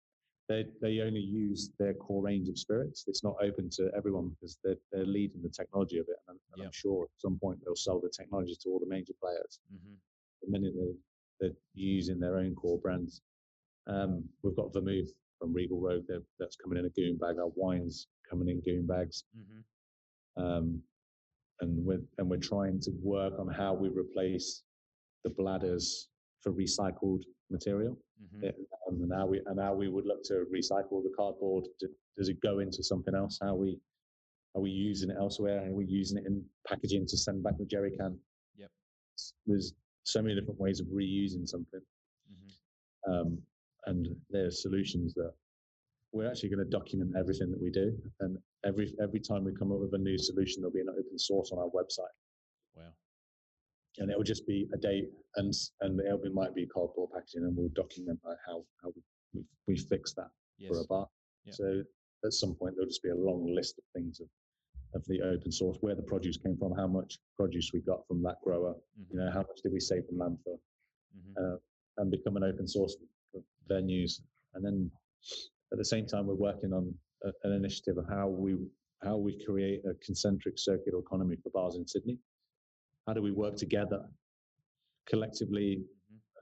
[0.48, 3.04] They they only use their core range of spirits.
[3.06, 6.40] It's not open to everyone because they're they're leading the technology of it, and, I'm,
[6.54, 9.60] and I'm sure at some point they'll sell the technology to all the major players.
[9.72, 9.94] Mm-hmm.
[10.42, 10.74] the minute
[11.40, 13.20] they're, using their own core brands.
[13.86, 17.36] Um, we've got Vermouth from Regal Rogue that, that's coming in a goon bag.
[17.38, 20.42] Our wines coming in goon bags, Mm-hmm.
[20.42, 20.80] um,
[21.60, 24.62] and we're and we're trying to work on how we replace
[25.24, 26.08] the bladders
[26.40, 27.98] for recycled material.
[28.22, 28.46] Mm-hmm.
[28.88, 31.64] Um, and how we and how we would look to recycle the cardboard.
[31.80, 33.38] Do- Does it go into something else?
[33.42, 33.78] How we
[34.56, 35.66] are we using it elsewhere?
[35.66, 38.16] Are we using it in packaging to send back the jerry can?
[38.56, 38.70] Yep.
[39.46, 41.80] There's so many different ways of reusing something,
[42.32, 43.12] Mm-hmm.
[43.12, 43.38] um,
[43.86, 45.30] and there's solutions that
[46.12, 47.92] we're actually going to document everything that we do.
[48.20, 51.18] And every every time we come up with a new solution, there'll be an open
[51.18, 52.14] source on our website,
[52.74, 52.92] Wow.
[53.98, 57.42] and it will just be a date and and it'll be might be cardboard packaging,
[57.44, 59.02] and we'll document like how how we
[59.34, 60.70] we, we fix that Yes.
[60.70, 61.06] for a bar.
[61.44, 61.52] Yeah.
[61.52, 61.82] So
[62.24, 64.28] at some point there'll just be a long list of things of,
[64.94, 68.22] of the open source, where the produce came from, how much produce we got from
[68.22, 69.18] that grower, Mm-hmm.
[69.18, 70.58] you know, how much did we save from landfill,
[71.16, 71.54] Mm-hmm.
[71.98, 72.96] and become an open source
[73.70, 74.20] venues.
[74.54, 74.90] And then
[75.72, 76.92] at the same time, we're working on
[77.24, 78.56] a, an initiative of how we
[79.02, 82.18] how we create a concentric circular economy for bars in Sydney.
[83.06, 84.00] How do we work together
[85.06, 85.84] collectively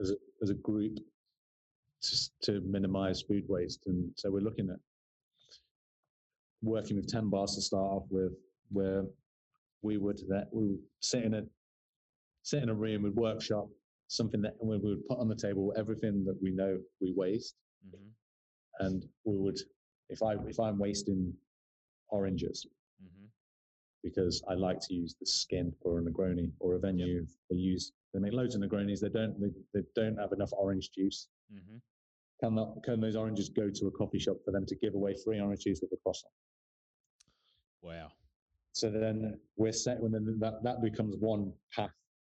[0.01, 0.97] as a, as a group
[2.03, 3.83] to, to minimize food waste?
[3.87, 4.77] And so we're looking at
[6.63, 8.33] working with 10 bars to start off with,
[8.71, 9.05] where
[9.83, 11.43] we would that we would sit in a
[12.45, 13.69] sit in a room with workshop
[14.09, 18.87] something that we would put on the table everything that we know we waste Mm-hmm.
[18.87, 19.59] and we would
[20.09, 21.33] if i if i'm wasting
[22.11, 22.65] oranges
[23.03, 23.27] Mm-hmm.
[24.05, 27.93] because i like to use the skin for a negroni or a venue they use
[28.15, 31.79] they make loads of negronis they don't they, they don't have enough orange juice Mm-hmm.
[32.41, 35.15] can, that, can those oranges go to a coffee shop for them to give away
[35.25, 36.33] free orange juice with a croissant
[37.83, 38.09] Wow.
[38.73, 41.91] So then we're set, and then that, that becomes one path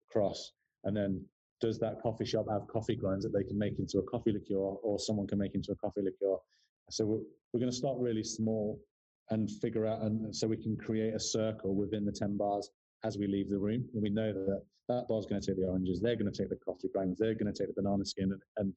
[0.09, 0.53] across.
[0.83, 1.23] And then
[1.59, 4.55] does that coffee shop have coffee grinds that they can make into a coffee liqueur
[4.55, 6.37] or someone can make into a coffee liqueur?
[6.89, 7.21] So we're,
[7.53, 8.79] we're going to start really small
[9.29, 12.69] and figure out, and so we can create a circle within the 10 bars
[13.03, 13.85] as we leave the room.
[13.93, 16.49] And we know that that bar's going to take the oranges, they're going to take
[16.49, 18.73] the coffee grinds, they're going to take the banana skin, and, and,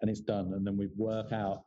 [0.00, 0.54] and it's done.
[0.54, 1.64] And then we work out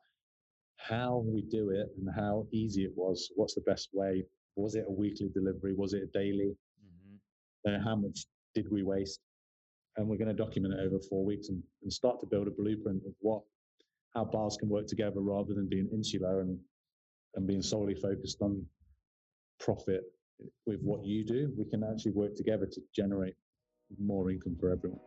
[0.79, 3.31] how we do it and how easy it was.
[3.35, 4.23] What's the best way?
[4.55, 5.73] Was it a weekly delivery?
[5.75, 6.55] Was it a daily?
[6.85, 7.75] Mm-hmm.
[7.75, 9.19] Uh, how much did we waste?
[9.97, 12.51] And we're going to document it over four weeks and, and start to build a
[12.51, 13.41] blueprint of what
[14.15, 16.57] how bars can work together rather than being insular and
[17.35, 18.65] and being solely focused on
[19.59, 20.01] profit
[20.65, 21.53] with what you do.
[21.57, 23.35] We can actually work together to generate
[23.99, 24.99] more income for everyone.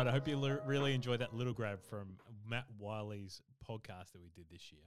[0.00, 2.16] Right, I hope you le- really enjoyed that little grab from
[2.48, 4.80] Matt Whiley's podcast that we did this year.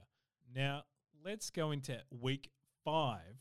[0.52, 0.82] Now,
[1.24, 2.50] let's go into week
[2.84, 3.38] five.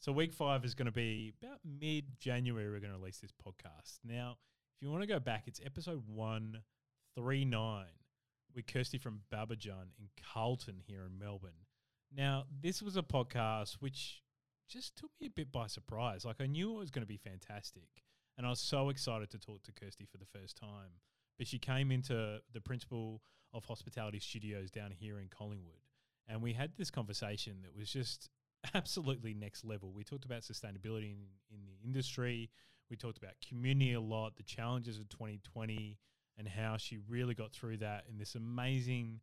[0.00, 2.68] So, week five is going to be about mid January.
[2.68, 4.00] We're going to release this podcast.
[4.04, 4.36] Now,
[4.76, 7.84] if you want to go back, it's episode 139
[8.54, 11.64] with Kirsty from Babajan in Carlton here in Melbourne.
[12.14, 14.20] Now, this was a podcast which
[14.68, 16.26] just took me a bit by surprise.
[16.26, 18.04] Like, I knew it was going to be fantastic.
[18.38, 21.00] And I was so excited to talk to Kirsty for the first time.
[21.36, 23.20] But she came into the Principle
[23.52, 25.82] of Hospitality studios down here in Collingwood.
[26.28, 28.30] And we had this conversation that was just
[28.74, 29.92] absolutely next level.
[29.92, 32.48] We talked about sustainability in, in the industry.
[32.90, 35.98] We talked about community a lot, the challenges of 2020,
[36.38, 39.20] and how she really got through that in this amazing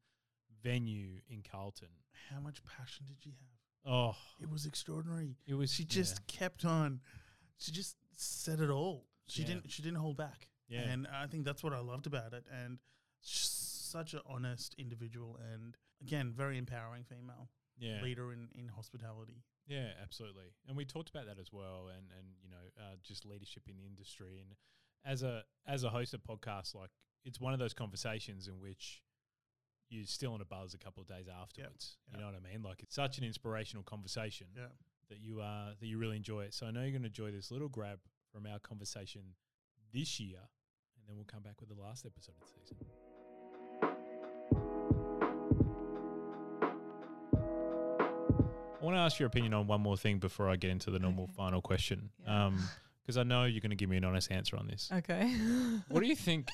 [0.61, 1.87] venue in Carlton.
[2.31, 3.91] How much passion did she have?
[3.91, 5.35] Oh, It was extraordinary.
[5.47, 7.01] it was She just kept on.
[7.57, 9.07] She just said it all.
[9.27, 9.47] She Yeah.
[9.47, 9.71] didn't.
[9.71, 10.49] She didn't hold back.
[10.67, 10.81] Yeah.
[10.81, 12.45] And I think that's what I loved about it.
[12.51, 12.79] And
[13.21, 19.43] she's such an honest individual, and again, very empowering female yeah, leader in in hospitality.
[19.67, 20.53] Yeah, absolutely.
[20.67, 23.77] And we talked about that as well, and and you know, uh, just leadership in
[23.77, 24.39] the industry.
[24.39, 24.55] And
[25.03, 26.91] as a as a host of podcasts, like
[27.23, 29.01] it's one of those conversations in which
[29.89, 31.97] you're still in a buzz a couple of days afterwards.
[32.11, 32.63] You know what I mean?
[32.63, 34.67] Like it's such an inspirational conversation Yeah.
[35.09, 36.53] That you uh that you really enjoy it.
[36.53, 37.99] So I know you're going to enjoy this little grab
[38.31, 39.21] from our conversation
[39.93, 42.77] this year, and then we'll come back with the last episode of the season.
[48.81, 50.99] I want to ask your opinion on one more thing before I get into the
[50.99, 51.33] normal Okay.
[51.35, 52.09] final question.
[52.23, 52.47] Yeah.
[52.47, 52.59] Um,
[53.01, 54.89] because I know you're going to give me an honest answer on this.
[54.91, 55.31] Okay.
[55.89, 56.49] What do you think?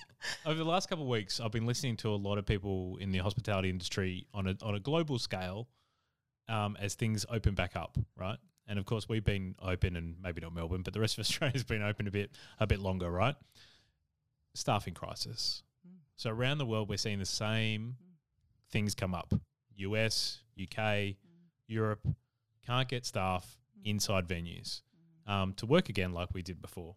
[0.45, 3.11] Over the last couple of weeks, I've been listening to a lot of people in
[3.11, 5.69] the hospitality industry on a on a global scale,
[6.49, 8.37] um, as things open back up, right?
[8.67, 11.63] And of course, we've been open, and maybe not Melbourne, but the rest of Australia's
[11.63, 13.35] been open a bit a bit longer, right?
[14.53, 15.63] Staffing crisis.
[16.15, 17.95] So around the world, we're seeing the same
[18.69, 19.33] things come up:
[19.75, 21.15] US, UK,
[21.67, 22.05] Europe
[22.65, 24.81] can't get staff inside venues
[25.27, 26.95] um, to work again like we did before.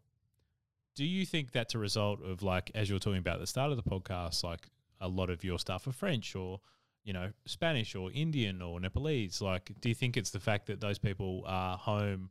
[0.94, 3.46] Do you think that's a result of like, as you were talking about at the
[3.46, 4.68] start of the podcast, like
[5.00, 6.60] a lot of your staff are French or,
[7.04, 9.40] you know, Spanish or Indian or Nepalese?
[9.40, 12.30] Like, do you think it's the fact that those people are home,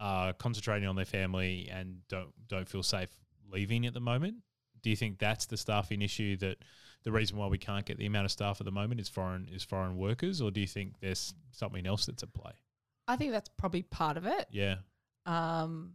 [0.00, 3.10] are concentrating on their family and don't don't feel safe
[3.50, 4.36] leaving at the moment?
[4.82, 6.58] Do you think that's the staffing issue that
[7.04, 9.48] the reason why we can't get the amount of staff at the moment is foreign
[9.52, 12.52] is foreign workers, or do you think there's something else that's at play?
[13.08, 14.46] I think that's probably part of it.
[14.50, 14.76] Yeah,
[15.26, 15.94] Um,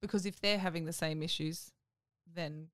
[0.00, 1.72] because if they're having the same issues,
[2.34, 2.68] then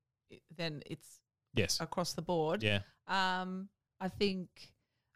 [0.55, 1.19] then it's
[1.53, 2.63] yes, across the board.
[2.63, 3.69] yeah, Um,
[3.99, 4.73] I think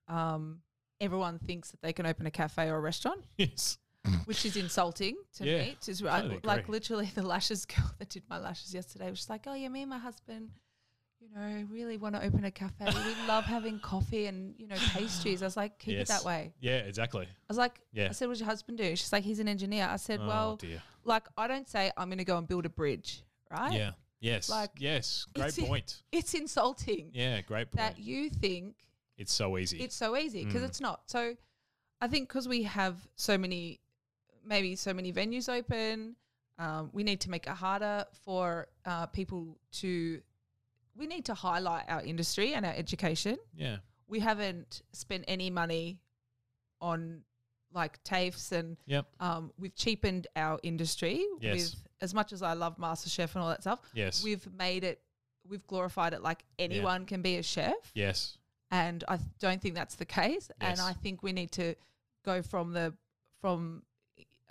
[0.10, 0.62] um,
[1.00, 3.78] everyone thinks that they can open a cafe or a restaurant, yes,
[4.26, 5.78] which is insulting to Yeah, me.
[5.84, 6.72] Just totally like agree.
[6.74, 9.82] literally the lashes girl that did my lashes yesterday was just like, oh yeah, me
[9.82, 10.50] and my husband,
[11.20, 12.86] you know, really want to open a cafe.
[12.86, 15.42] we love having coffee and you know pastries.
[15.42, 16.08] I was like, keep it Yes.
[16.08, 16.54] that way.
[16.62, 17.26] yeah, exactly.
[17.26, 18.08] I was like, Yeah.
[18.10, 18.96] I said, what's your husband do?
[18.96, 19.88] She's like, he's an engineer.
[19.90, 20.82] I said, oh well, dear.
[21.04, 23.74] like I don't say I'm going to go and build a bridge, right?
[23.74, 23.92] Yeah,
[24.22, 24.50] Yes.
[24.50, 25.26] Like, yes.
[25.34, 26.04] Great it's point.
[26.12, 27.42] It's insulting Yeah.
[27.42, 27.78] Great point.
[27.78, 28.76] that you think
[29.20, 29.80] it's so easy.
[29.82, 30.70] it's so easy because Mm.
[30.70, 31.10] it's not.
[31.10, 31.36] So
[32.02, 33.80] I think because we have so many,
[34.44, 36.16] maybe so many venues open,
[36.58, 40.22] um, we need to make it harder for uh, people to.
[40.96, 43.38] We need to highlight our industry and our education.
[43.56, 43.78] yeah.
[44.08, 46.00] We haven't spent any money
[46.82, 47.22] on
[47.72, 49.06] like TAFEs and Yep.
[49.20, 51.56] um, we've cheapened our industry Yes.
[51.76, 53.80] with as much as I love MasterChef and all that stuff.
[53.94, 54.24] Yes.
[54.24, 55.00] We've made it,
[55.48, 58.39] we've glorified it like anyone can be a chef yes.
[58.72, 60.50] And I don't think that's the case.
[60.62, 61.76] And I think we need to
[62.24, 62.94] go from the
[63.42, 63.84] from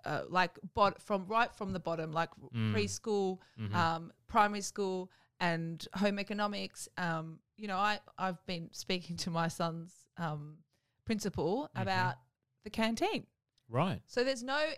[0.04, 2.72] uh, like bot from right from the bottom, like Mm.
[2.72, 3.74] preschool, Mhm.
[3.74, 6.88] um, primary school, and home economics.
[6.96, 10.58] Um, you know, I I've been speaking to my son's um,
[11.04, 11.82] principal Mhm.
[11.82, 12.16] about
[12.64, 13.26] the canteen.
[13.68, 14.00] Right.
[14.06, 14.72] So there's no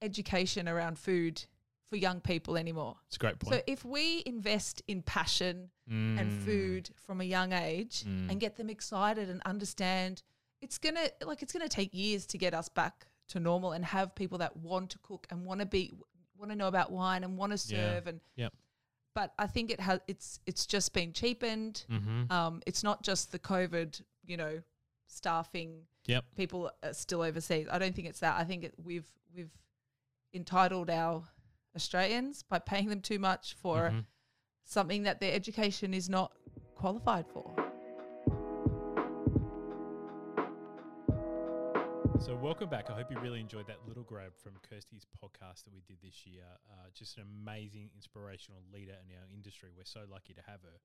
[0.00, 1.44] education around food
[1.92, 2.96] for young people anymore.
[3.06, 3.54] It's a great point.
[3.54, 6.42] So if we invest in passion and Mm.
[6.42, 8.30] food from a young age Mm.
[8.30, 10.22] and get them excited and understand
[10.62, 14.14] it's gonna like it's gonna take years to get us back to normal and have
[14.14, 15.92] people that want to cook and want to be
[16.38, 17.76] want to know about wine and want to Yeah.
[17.94, 18.54] serve and Yep.
[19.14, 21.84] but I think it has it's it's just been cheapened.
[21.90, 22.30] Mhm.
[22.32, 24.62] Um, it's not just the COVID, you know,
[25.08, 26.24] staffing Yep.
[26.36, 27.66] people are still overseas.
[27.70, 28.40] I don't think it's that.
[28.40, 29.52] I think it, we've we've
[30.32, 31.28] entitled our
[31.74, 34.06] Australians by paying them too much for Mhm.
[34.64, 36.36] something that their education is not
[36.74, 37.48] qualified for.
[42.20, 42.88] So welcome back.
[42.88, 46.24] I hope you really enjoyed that little grab from Kirsty's podcast that we did this
[46.24, 46.44] year.
[46.70, 49.70] Uh, just an amazing, inspirational leader in our industry.
[49.76, 50.78] We're so lucky to have her.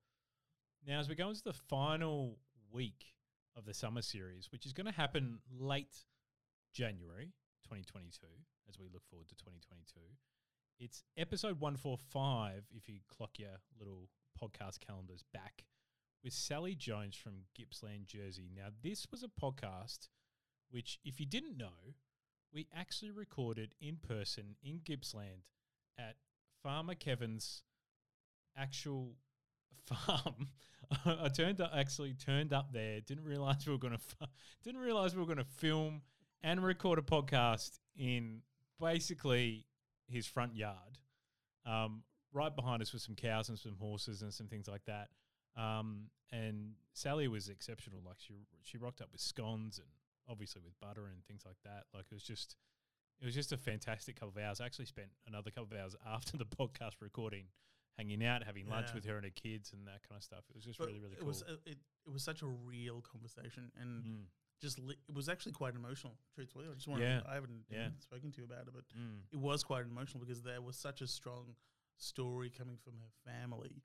[0.84, 2.40] Now, as we go into the final
[2.72, 3.14] week
[3.56, 6.06] of the summer series, which is going to happen late
[6.74, 7.34] January
[7.66, 8.26] 2022,
[8.68, 10.00] as we look forward to 2022,
[10.80, 14.10] it's episode 145, if you clock your little
[14.40, 15.64] podcast calendars back,
[16.24, 18.50] with Sallie Jones from Gippsland, Jersey.
[18.56, 20.10] Now, this was a podcast
[20.70, 21.96] which, if you didn't know,
[22.54, 25.46] we actually recorded in person in Gippsland
[25.98, 26.16] at
[26.62, 27.64] Farmer Kevin's
[28.56, 29.16] actual
[29.86, 30.50] farm.
[31.06, 33.02] I turned up, actually turned up there.
[33.02, 34.00] Didn't realize we were to
[34.64, 36.02] didn't realize we were going to film
[36.44, 38.42] and record a podcast in
[38.80, 39.66] basically
[40.10, 41.00] his front yard.
[41.66, 45.10] Um, right behind us were some cows and some horses and some things like that.
[45.56, 48.00] Um, and Sallie was exceptional.
[48.06, 49.88] Like she she rocked up with scones and
[50.30, 51.84] obviously with butter and things like that.
[51.94, 52.56] Like it was just
[53.20, 54.62] it was just a fantastic couple of hours.
[54.62, 57.46] I actually spent another couple of hours after the podcast recording,
[57.98, 58.96] hanging out, having lunch Yeah.
[58.96, 60.44] with her and her kids and that kind of stuff.
[60.50, 61.28] It was just But really really it cool.
[61.30, 64.24] was uh, it, it was such a real conversation and Mm,
[64.60, 66.18] just li- it was actually quite emotional.
[66.34, 67.22] Truthfully, I just want Yeah.
[67.28, 67.90] I haven't Yeah.
[68.00, 71.02] spoken to you about it, but mm, it was quite emotional because there was such
[71.02, 71.56] a strong
[71.98, 73.84] story coming from her family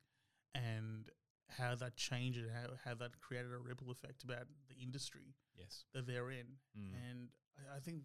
[0.55, 1.09] and
[1.49, 5.85] how that changed it, how, how that created a ripple effect about the industry yes.
[5.93, 6.47] that they're in.
[6.77, 8.03] Mm, And I, I think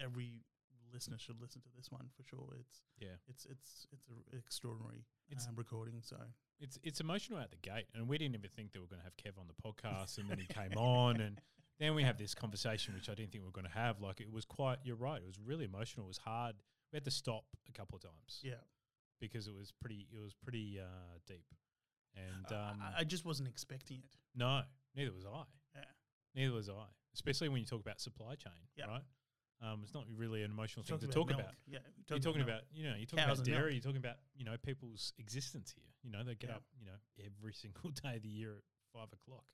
[0.00, 0.44] every
[0.92, 2.56] listener should listen to this one for sure.
[2.60, 3.16] It's yeah.
[3.28, 6.02] it's it's it's an extraordinary It's- um, recording.
[6.02, 6.16] So
[6.60, 9.00] It's it's emotional out the gate, and we didn't even think that we were going
[9.00, 11.40] to have Kev on the podcast, and then he came on, and
[11.80, 14.00] then we have this conversation, which I didn't think we were going to have.
[14.00, 14.78] Like it was quite.
[14.84, 15.20] You're right.
[15.20, 16.06] It was really emotional.
[16.06, 16.54] It was hard.
[16.92, 18.54] We had to stop a couple of times yeah,
[19.20, 20.06] because it was pretty.
[20.12, 21.46] It was pretty uh, deep,
[22.16, 24.16] and I- um, I, I just wasn't expecting it.
[24.36, 24.62] no,
[24.94, 25.42] neither was I.
[25.74, 25.84] Yeah.
[26.34, 26.86] Neither was I.
[27.14, 28.86] Especially when you talk about supply chain, Yeah.
[28.86, 29.02] right?
[29.62, 31.40] Um, it's not really an emotional thing to talk milk.
[31.40, 31.54] about.
[31.66, 31.78] Yeah,
[32.10, 33.60] You're talking about, you know, you're talking Cows about and milk.
[33.62, 33.72] dairy.
[33.74, 35.86] You're talking about, you know, people's existence here.
[36.02, 36.56] You know, they get Yeah.
[36.56, 39.44] up, you know, every single day of the year at five o'clock.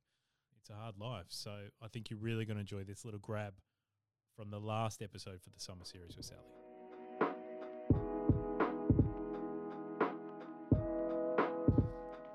[0.60, 1.26] It's a hard life.
[1.28, 1.50] So
[1.82, 3.54] I think you're really going to enjoy this little grab
[4.36, 6.40] from the last episode for the summer series with Sallie.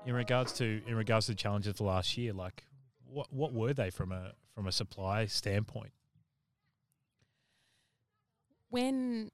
[0.04, 2.64] In regards to in regards to the challenges for last year, like
[3.04, 5.92] what what were they from a from a supply standpoint?
[8.68, 9.30] when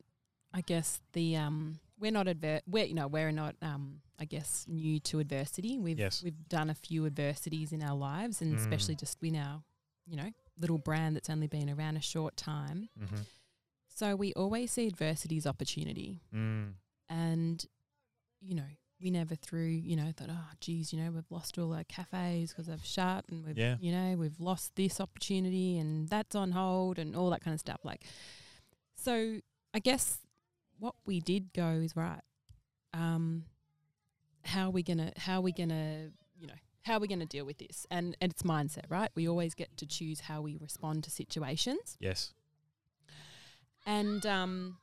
[0.53, 4.65] I guess the um we're not adver- we're you know we're not um I guess
[4.69, 5.79] new to adversity.
[5.81, 6.23] We've Yes.
[6.23, 8.59] we've done a few adversities in our lives, and Mm.
[8.59, 9.63] especially just in our
[10.07, 12.89] you know little brand that's only been around a short time.
[12.99, 13.23] Mm-hmm.
[13.89, 16.75] So we always see adversity as opportunity, Mm.
[17.09, 17.67] and
[18.41, 18.69] you know
[19.01, 22.51] we never threw you know thought oh geez you know we've lost all our cafes
[22.51, 23.77] because they've shut and we've Yeah.
[23.81, 27.59] you know we've lost this opportunity and that's on hold and all that kind of
[27.61, 28.05] stuff like
[28.95, 29.41] so
[29.75, 30.21] i guess
[30.79, 32.21] what we did go is right
[32.95, 33.45] um
[34.45, 37.45] how are we gonna how are we gonna you know how are we gonna deal
[37.45, 41.05] with this and, and it's mindset right we always get to choose how we respond
[41.05, 42.33] to situations Yes.
[43.87, 44.77] and um,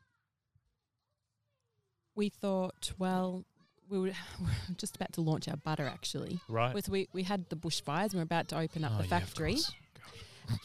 [2.16, 3.46] we thought, well,
[3.90, 4.12] we were, we
[4.46, 6.40] were just about to launch our butter actually.
[6.50, 6.74] Right.
[6.74, 9.08] Was we, we had the bushfires and we are about to open up Oh, the
[9.08, 9.72] yeah, factory course.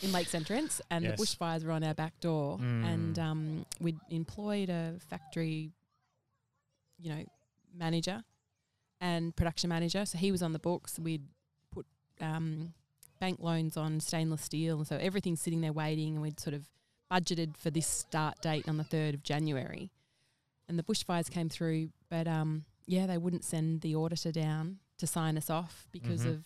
[0.03, 1.19] in Lakes Entrance, and Yes.
[1.19, 3.23] the bushfires were on our back door, and Mm.
[3.23, 5.71] um, we'd employed a factory,
[6.99, 7.25] you know,
[7.75, 8.23] manager
[9.05, 10.07] and production manager.
[10.07, 10.99] So he was on the books.
[10.99, 11.27] We'd
[11.71, 11.85] put
[12.23, 12.73] um,
[13.21, 16.15] bank loans on stainless steel, and so everything's sitting there waiting.
[16.15, 16.65] And we'd sort of
[17.13, 19.91] budgeted for this start date on the third of January,
[20.69, 21.91] and the bushfires came through.
[22.09, 26.31] But um, yeah, they wouldn't send the auditor down to sign us off because Mhm.
[26.31, 26.45] of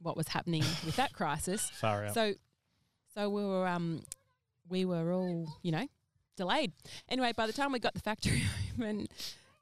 [0.00, 1.68] what was happening with that crisis.
[1.70, 2.14] Far out.
[2.14, 2.34] So,
[3.14, 4.02] so we were um,
[4.68, 5.86] we were all you know
[6.36, 6.72] delayed.
[7.08, 8.42] Anyway, by the time we got the factory
[8.78, 9.08] open,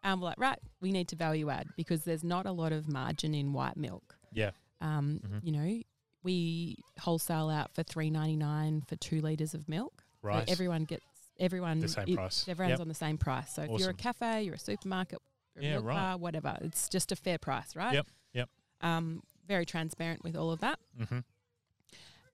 [0.02, 2.88] um, we're like, right, we need to value add because there's not a lot of
[2.88, 4.16] margin in white milk.
[4.32, 4.50] yeah.
[4.82, 5.44] Um, Mhm.
[5.44, 5.82] you know,
[6.22, 10.04] we wholesale out for three ninety nine for two liters of milk.
[10.22, 10.48] So Right.
[10.50, 11.04] everyone gets
[11.38, 12.46] everyone The same it- price.
[12.48, 12.80] Everyone's Yep.
[12.80, 13.54] on the same price.
[13.54, 15.18] So if you're a cafe, you're a supermarket,
[15.54, 15.94] you're a Yeah, milk right.
[15.96, 17.94] bar, whatever, it's just a fair price, right?
[17.94, 18.50] Yep, yep.
[18.82, 20.78] Um, very transparent with all of that.
[20.98, 21.18] Mm-hmm.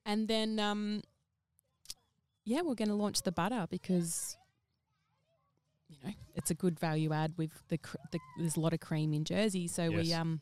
[0.05, 1.01] And then, um,
[2.45, 4.37] yeah, we're going to launch the butter because,
[5.89, 7.33] you know, it's a good value add.
[7.37, 10.41] We've the, cr- the there's a lot of cream in Jersey, so we um.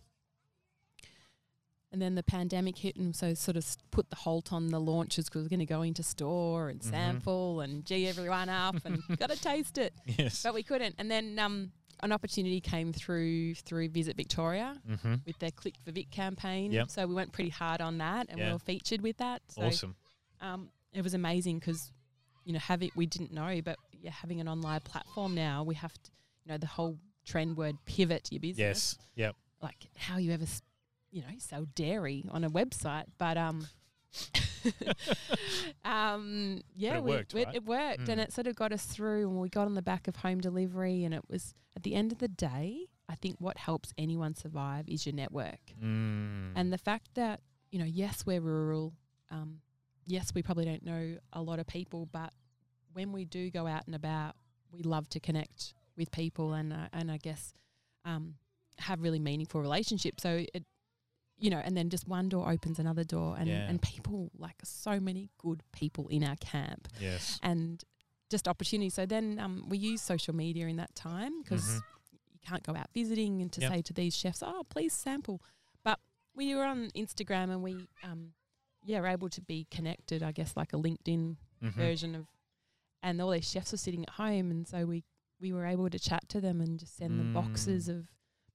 [1.91, 5.25] And then the pandemic hit, and so sort of put the halt on the launches
[5.25, 6.89] because we're going to go into store and Mhm.
[6.89, 10.43] sample and gee everyone up and got to taste it, Yes.
[10.43, 10.95] but we couldn't.
[10.97, 11.71] And then um,
[12.01, 15.15] an opportunity came through through Visit Victoria Mm-hmm.
[15.25, 16.73] with their Click for Vic campaign.
[16.73, 16.89] Yep.
[16.89, 18.47] So we went pretty hard on that, and Yeah.
[18.47, 19.41] we were featured with that.
[19.47, 19.95] So Awesome.
[20.41, 21.93] um, it was amazing because
[22.43, 25.75] you know have it we didn't know, but yeah, having an online platform now, we
[25.75, 26.11] have to
[26.45, 28.95] you know the whole trend word pivot your business.
[28.97, 28.97] Yes.
[29.15, 29.35] Yep.
[29.61, 30.45] Like how you ever
[31.11, 33.67] you know sell dairy on a website, but um.
[35.83, 37.55] um, yeah, it we- worked, we- right?
[37.55, 38.23] it worked, and Mm.
[38.23, 39.29] it sort of got us through.
[39.29, 42.11] And we got on the back of home delivery, and it was at the end
[42.11, 45.59] of the day, I think what helps anyone survive is your network.
[45.83, 46.53] Mm.
[46.55, 47.41] And the fact that,
[47.71, 48.93] you know, yes, we're rural.
[49.29, 49.59] Um,
[50.07, 52.31] yes, we probably don't know a lot of people, but
[52.95, 54.35] when we do go out and about,
[54.71, 57.53] we love to connect with people and, uh, and I guess
[58.05, 58.35] um,
[58.79, 60.23] have really meaningful relationships.
[60.23, 60.63] So it,
[61.37, 63.67] you know, and then just one door opens another door, and, Yeah.
[63.69, 67.37] and people like so many good people in our camp, yes.
[67.43, 67.83] and
[68.29, 68.89] just opportunity.
[68.89, 71.81] So then um, we use social media in that time because Mhm.
[72.31, 73.71] you can't go out visiting and to Yep.
[73.71, 75.41] say to these chefs, oh, please sample.
[75.83, 75.99] But
[76.33, 78.33] we were on Instagram and we, um,
[78.85, 81.73] yeah, were able to be connected, I guess, like a LinkedIn Mhm.
[81.73, 82.27] version of,
[83.05, 84.49] and all these chefs were sitting at home.
[84.51, 85.03] And so we,
[85.39, 87.99] we were able to chat to them and just send them boxes Mm.
[87.99, 88.07] of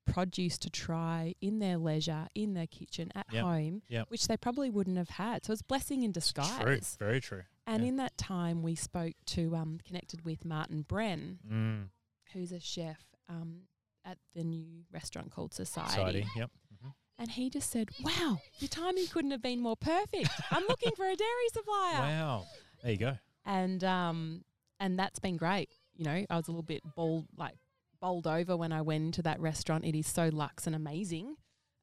[0.06, 3.44] produce to try in their leisure, in their kitchen, at Yep.
[3.44, 4.10] home, Yep.
[4.10, 5.44] which they probably wouldn't have had.
[5.44, 6.42] So it's blessing in It's True.
[6.42, 6.96] disguise.
[6.98, 7.44] Very true.
[7.66, 7.88] And Yeah.
[7.90, 11.90] in that time, we spoke to, um, connected with Martin Benn, Mm.
[12.32, 13.68] who's a chef um,
[14.04, 15.92] at the new restaurant called Society.
[15.92, 16.26] Society.
[16.34, 16.50] Yep.
[16.82, 16.94] Mhm.
[17.18, 20.30] And he just said, Wow, your timing couldn't have been more perfect.
[20.50, 21.98] I'm looking for a dairy supplier.
[22.00, 22.46] Wow.
[22.82, 23.18] There you go.
[23.50, 24.44] And um,
[24.78, 25.70] and that's been great.
[25.96, 27.56] You know, I was a little bit bowled like
[28.00, 29.84] bowled over when I went into that restaurant.
[29.84, 31.34] It is so luxe and amazing.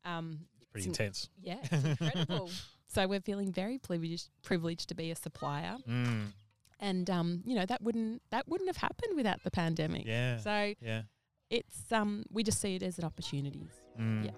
[0.06, 1.30] Um, It's pretty It's in- intense.
[1.42, 2.50] yeah, it's incredible.
[2.88, 5.76] so we're feeling very privileged privileged to be a supplier.
[5.88, 6.32] Mm.
[6.80, 10.06] And um, you know, that wouldn't that wouldn't have happened without the pandemic.
[10.06, 10.38] Yeah.
[10.38, 11.02] So yeah.
[11.50, 13.68] it's um we just see it as an opportunity.
[14.00, 14.26] Mm.
[14.26, 14.32] Yeah.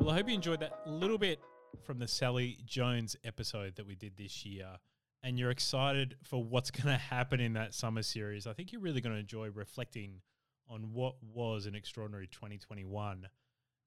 [0.00, 1.40] Well, I hope you enjoyed that little bit
[1.82, 4.78] from the Sallie Jones episode that we did this year.
[5.22, 8.46] And you're excited for what's going to happen in that summer series.
[8.46, 10.20] I think you're really going to enjoy reflecting
[10.68, 13.28] on what was an extraordinary 2021.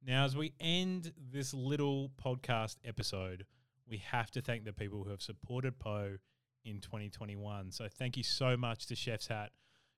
[0.06, 3.46] Now, as we end this little podcast episode,
[3.88, 6.18] we have to thank the people who have supported POH
[6.66, 7.72] in 2021.
[7.72, 9.52] So, thank you so much to Chef's Hat.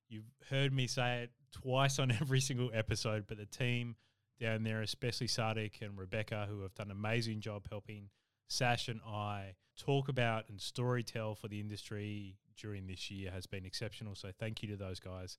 [0.10, 3.96] You've heard me say it twice on every single episode, but the team
[4.40, 8.10] down there, especially Sardik and Rebecca, who have done an amazing job helping
[8.48, 13.66] Sash and I talk about and storytell for the industry during this year has been
[13.66, 14.16] exceptional.
[14.16, 15.38] So thank you to those guys.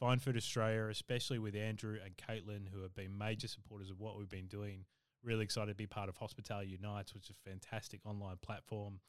[0.00, 4.18] Fine Food Australia, especially with Andrew and Caitlin, who have been major supporters of what
[4.18, 4.84] we've been doing.
[5.22, 9.00] Really excited to be part of Hospitality Unites, which is a fantastic online platform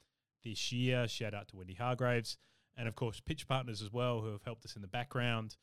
[0.44, 1.08] this year.
[1.08, 2.36] Shout out to Wendy Hargraves.
[2.76, 5.56] And of course, Pitcher Partners as well, who have helped us in the background.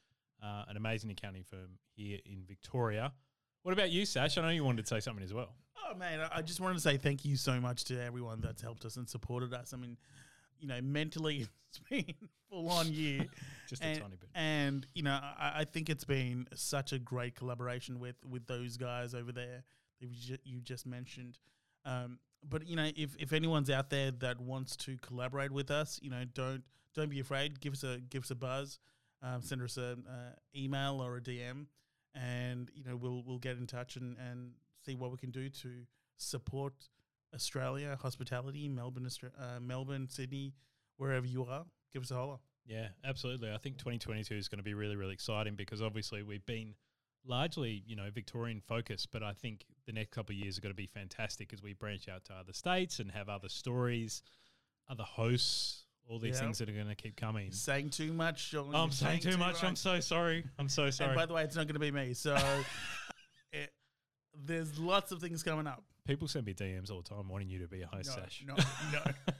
[0.44, 3.14] Uh, an amazing accounting firm here in Victoria.
[3.64, 4.38] What about you, Sash?
[4.38, 5.50] I know you wanted to say something as well.
[5.90, 8.86] Oh man, I- just wanted to say thank you so much to everyone that's helped
[8.86, 9.74] us and supported us.
[9.74, 9.98] I mean,
[10.60, 12.14] you know, mentally it's been
[12.50, 13.26] full on year,
[13.68, 14.30] Just a and, tiny bit.
[14.36, 18.78] and you know, I, I think it's been such a great collaboration with with those
[18.78, 19.64] guys over there
[20.02, 21.38] that you, you just mentioned.
[21.86, 26.00] Um, but you know, if if anyone's out there that wants to collaborate with us,
[26.02, 26.64] you know, don't
[26.96, 27.60] don't be afraid.
[27.60, 28.80] Give us a give us a buzz.
[29.22, 31.66] um, send us an uh, email or a DM,
[32.16, 34.52] and you know we'll we'll get in touch and and
[34.86, 35.70] see what we can do to
[36.18, 36.74] support
[37.34, 39.08] Australia hospitality, Melbourne,
[39.40, 40.54] uh, Melbourne, Sydney,
[40.98, 41.66] wherever you are.
[41.92, 42.38] Give us a holler.
[42.66, 43.52] Yeah, absolutely.
[43.52, 46.76] I think 2022 is going to be really, really exciting because obviously we've been
[47.26, 50.72] largely, you know, Victorian focused, but I think the next couple of years are going
[50.72, 54.22] to be fantastic as we branch out to other states and have other stories,
[54.90, 56.42] other hosts, all these Yeah.
[56.42, 57.52] things that are going to keep coming.
[57.52, 58.40] Saying too much.
[58.50, 59.64] Shaun, I'm you're saying too much.
[59.64, 60.44] I'm so sorry.
[60.60, 61.16] I'm so And sorry.
[61.16, 62.14] by the way, it's not going to be me.
[62.14, 62.36] So
[63.54, 63.72] it,
[64.36, 65.84] there's lots of things coming up.
[66.06, 68.44] People send me DMs all the time wanting you to be a host, no, Sash.
[68.46, 69.12] no, no.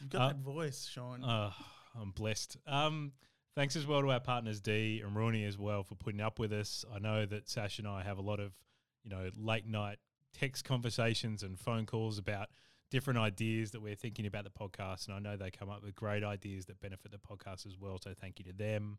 [0.00, 1.22] You've got Uh, that voice, Shaun.
[1.22, 1.52] Uh,
[2.00, 2.56] I'm blessed.
[2.66, 3.12] Um,
[3.54, 6.52] thanks as well to our partners D and Rooney as well for putting up with
[6.52, 6.84] us.
[6.94, 8.52] I know that Sash and I have a lot of,
[9.02, 9.98] you know, late night
[10.32, 12.48] text conversations and phone calls about
[12.94, 15.96] different ideas that we're thinking about the podcast, and I know they come up with
[15.96, 17.98] great ideas that benefit the podcast as well.
[18.00, 18.98] So thank you to them.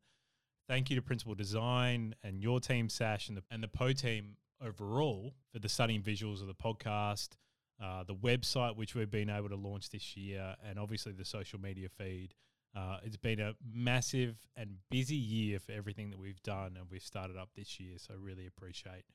[0.67, 4.35] Thank you to Principal Design and your team, Sash, and the and the POH team
[4.61, 7.37] overall for the stunning visuals of the podcast,
[7.81, 11.61] uh, the website which we've been able to launch this year, and obviously the social
[11.61, 12.33] media feed.
[12.75, 17.01] Uh, it's been a massive and busy year for everything that we've done, and we've
[17.01, 17.93] started up this year.
[17.95, 19.05] So really appreciate,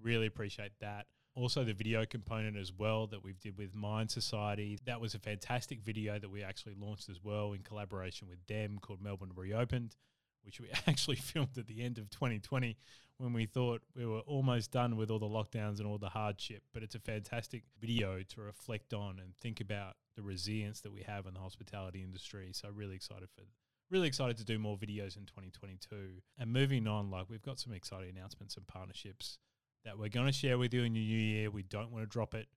[0.00, 1.08] really appreciate that.
[1.36, 4.78] Also, the video component as well that we've did with Mind Society.
[4.86, 8.78] That was a fantastic video that we actually launched as well in collaboration with them
[8.80, 9.96] called Melbourne Reopened,
[10.44, 12.76] which we actually filmed at the end of 2020
[13.18, 16.62] when we thought we were almost done with all the lockdowns and all the hardship.
[16.72, 21.02] But it's a fantastic video to reflect on and think about the resilience that we
[21.02, 22.50] have in the hospitality industry.
[22.52, 23.42] So really excited for
[23.90, 25.96] really excited to do more videos in 2022.
[26.38, 29.38] And moving on, like we've got some exciting announcements and partnerships
[29.84, 31.50] that we're going to share with you in the new year.
[31.50, 32.48] We don't want to drop it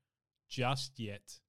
[0.49, 1.39] just yet,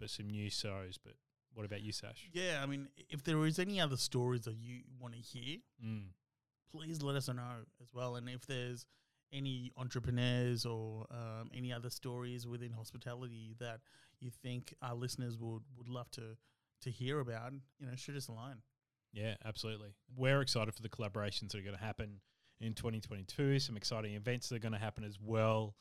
[0.00, 0.98] but some new shows.
[1.02, 1.14] But
[1.54, 2.28] what about you, Sash?
[2.32, 6.08] yeah, I mean, if there is any other stories that you want to hear, Mm.
[6.70, 8.16] please let us know as well.
[8.16, 8.86] And if there's
[9.32, 13.80] any entrepreneurs or um, any other stories within hospitality that
[14.20, 16.36] you think our listeners would, would love to
[16.80, 18.62] to hear about, you know, shoot us a line.
[19.12, 19.94] Yeah, absolutely.
[20.16, 22.20] We're excited for the collaborations that are going to happen
[22.60, 23.58] in 2022.
[23.58, 25.74] Some exciting events that are going to happen as well.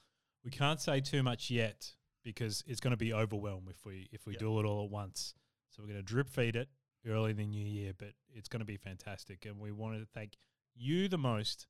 [0.43, 1.91] We can't say too much yet
[2.23, 4.39] because it's going to be overwhelmed if we if we Yeah.
[4.39, 5.33] do it all at once.
[5.69, 6.69] So we're going to drip feed it
[7.07, 9.45] early in the new year, but it's going to be fantastic.
[9.45, 10.33] And we wanted to thank
[10.75, 11.67] you the most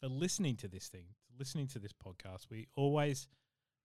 [0.00, 1.06] for listening to this thing,
[1.38, 2.46] listening to this podcast.
[2.50, 3.28] We always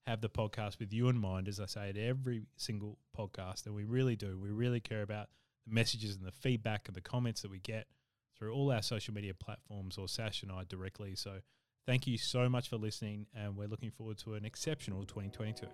[0.07, 3.75] have the podcast with you in mind, as I say at every single podcast, and
[3.75, 4.37] we really do.
[4.37, 5.29] We really care about
[5.67, 7.87] the messages and the feedback and the comments that we get
[8.41, 11.13] through all our social media platforms or Sash and I directly.
[11.15, 11.41] So
[11.85, 15.67] thank you so much for listening, and we're looking forward to an exceptional 2022.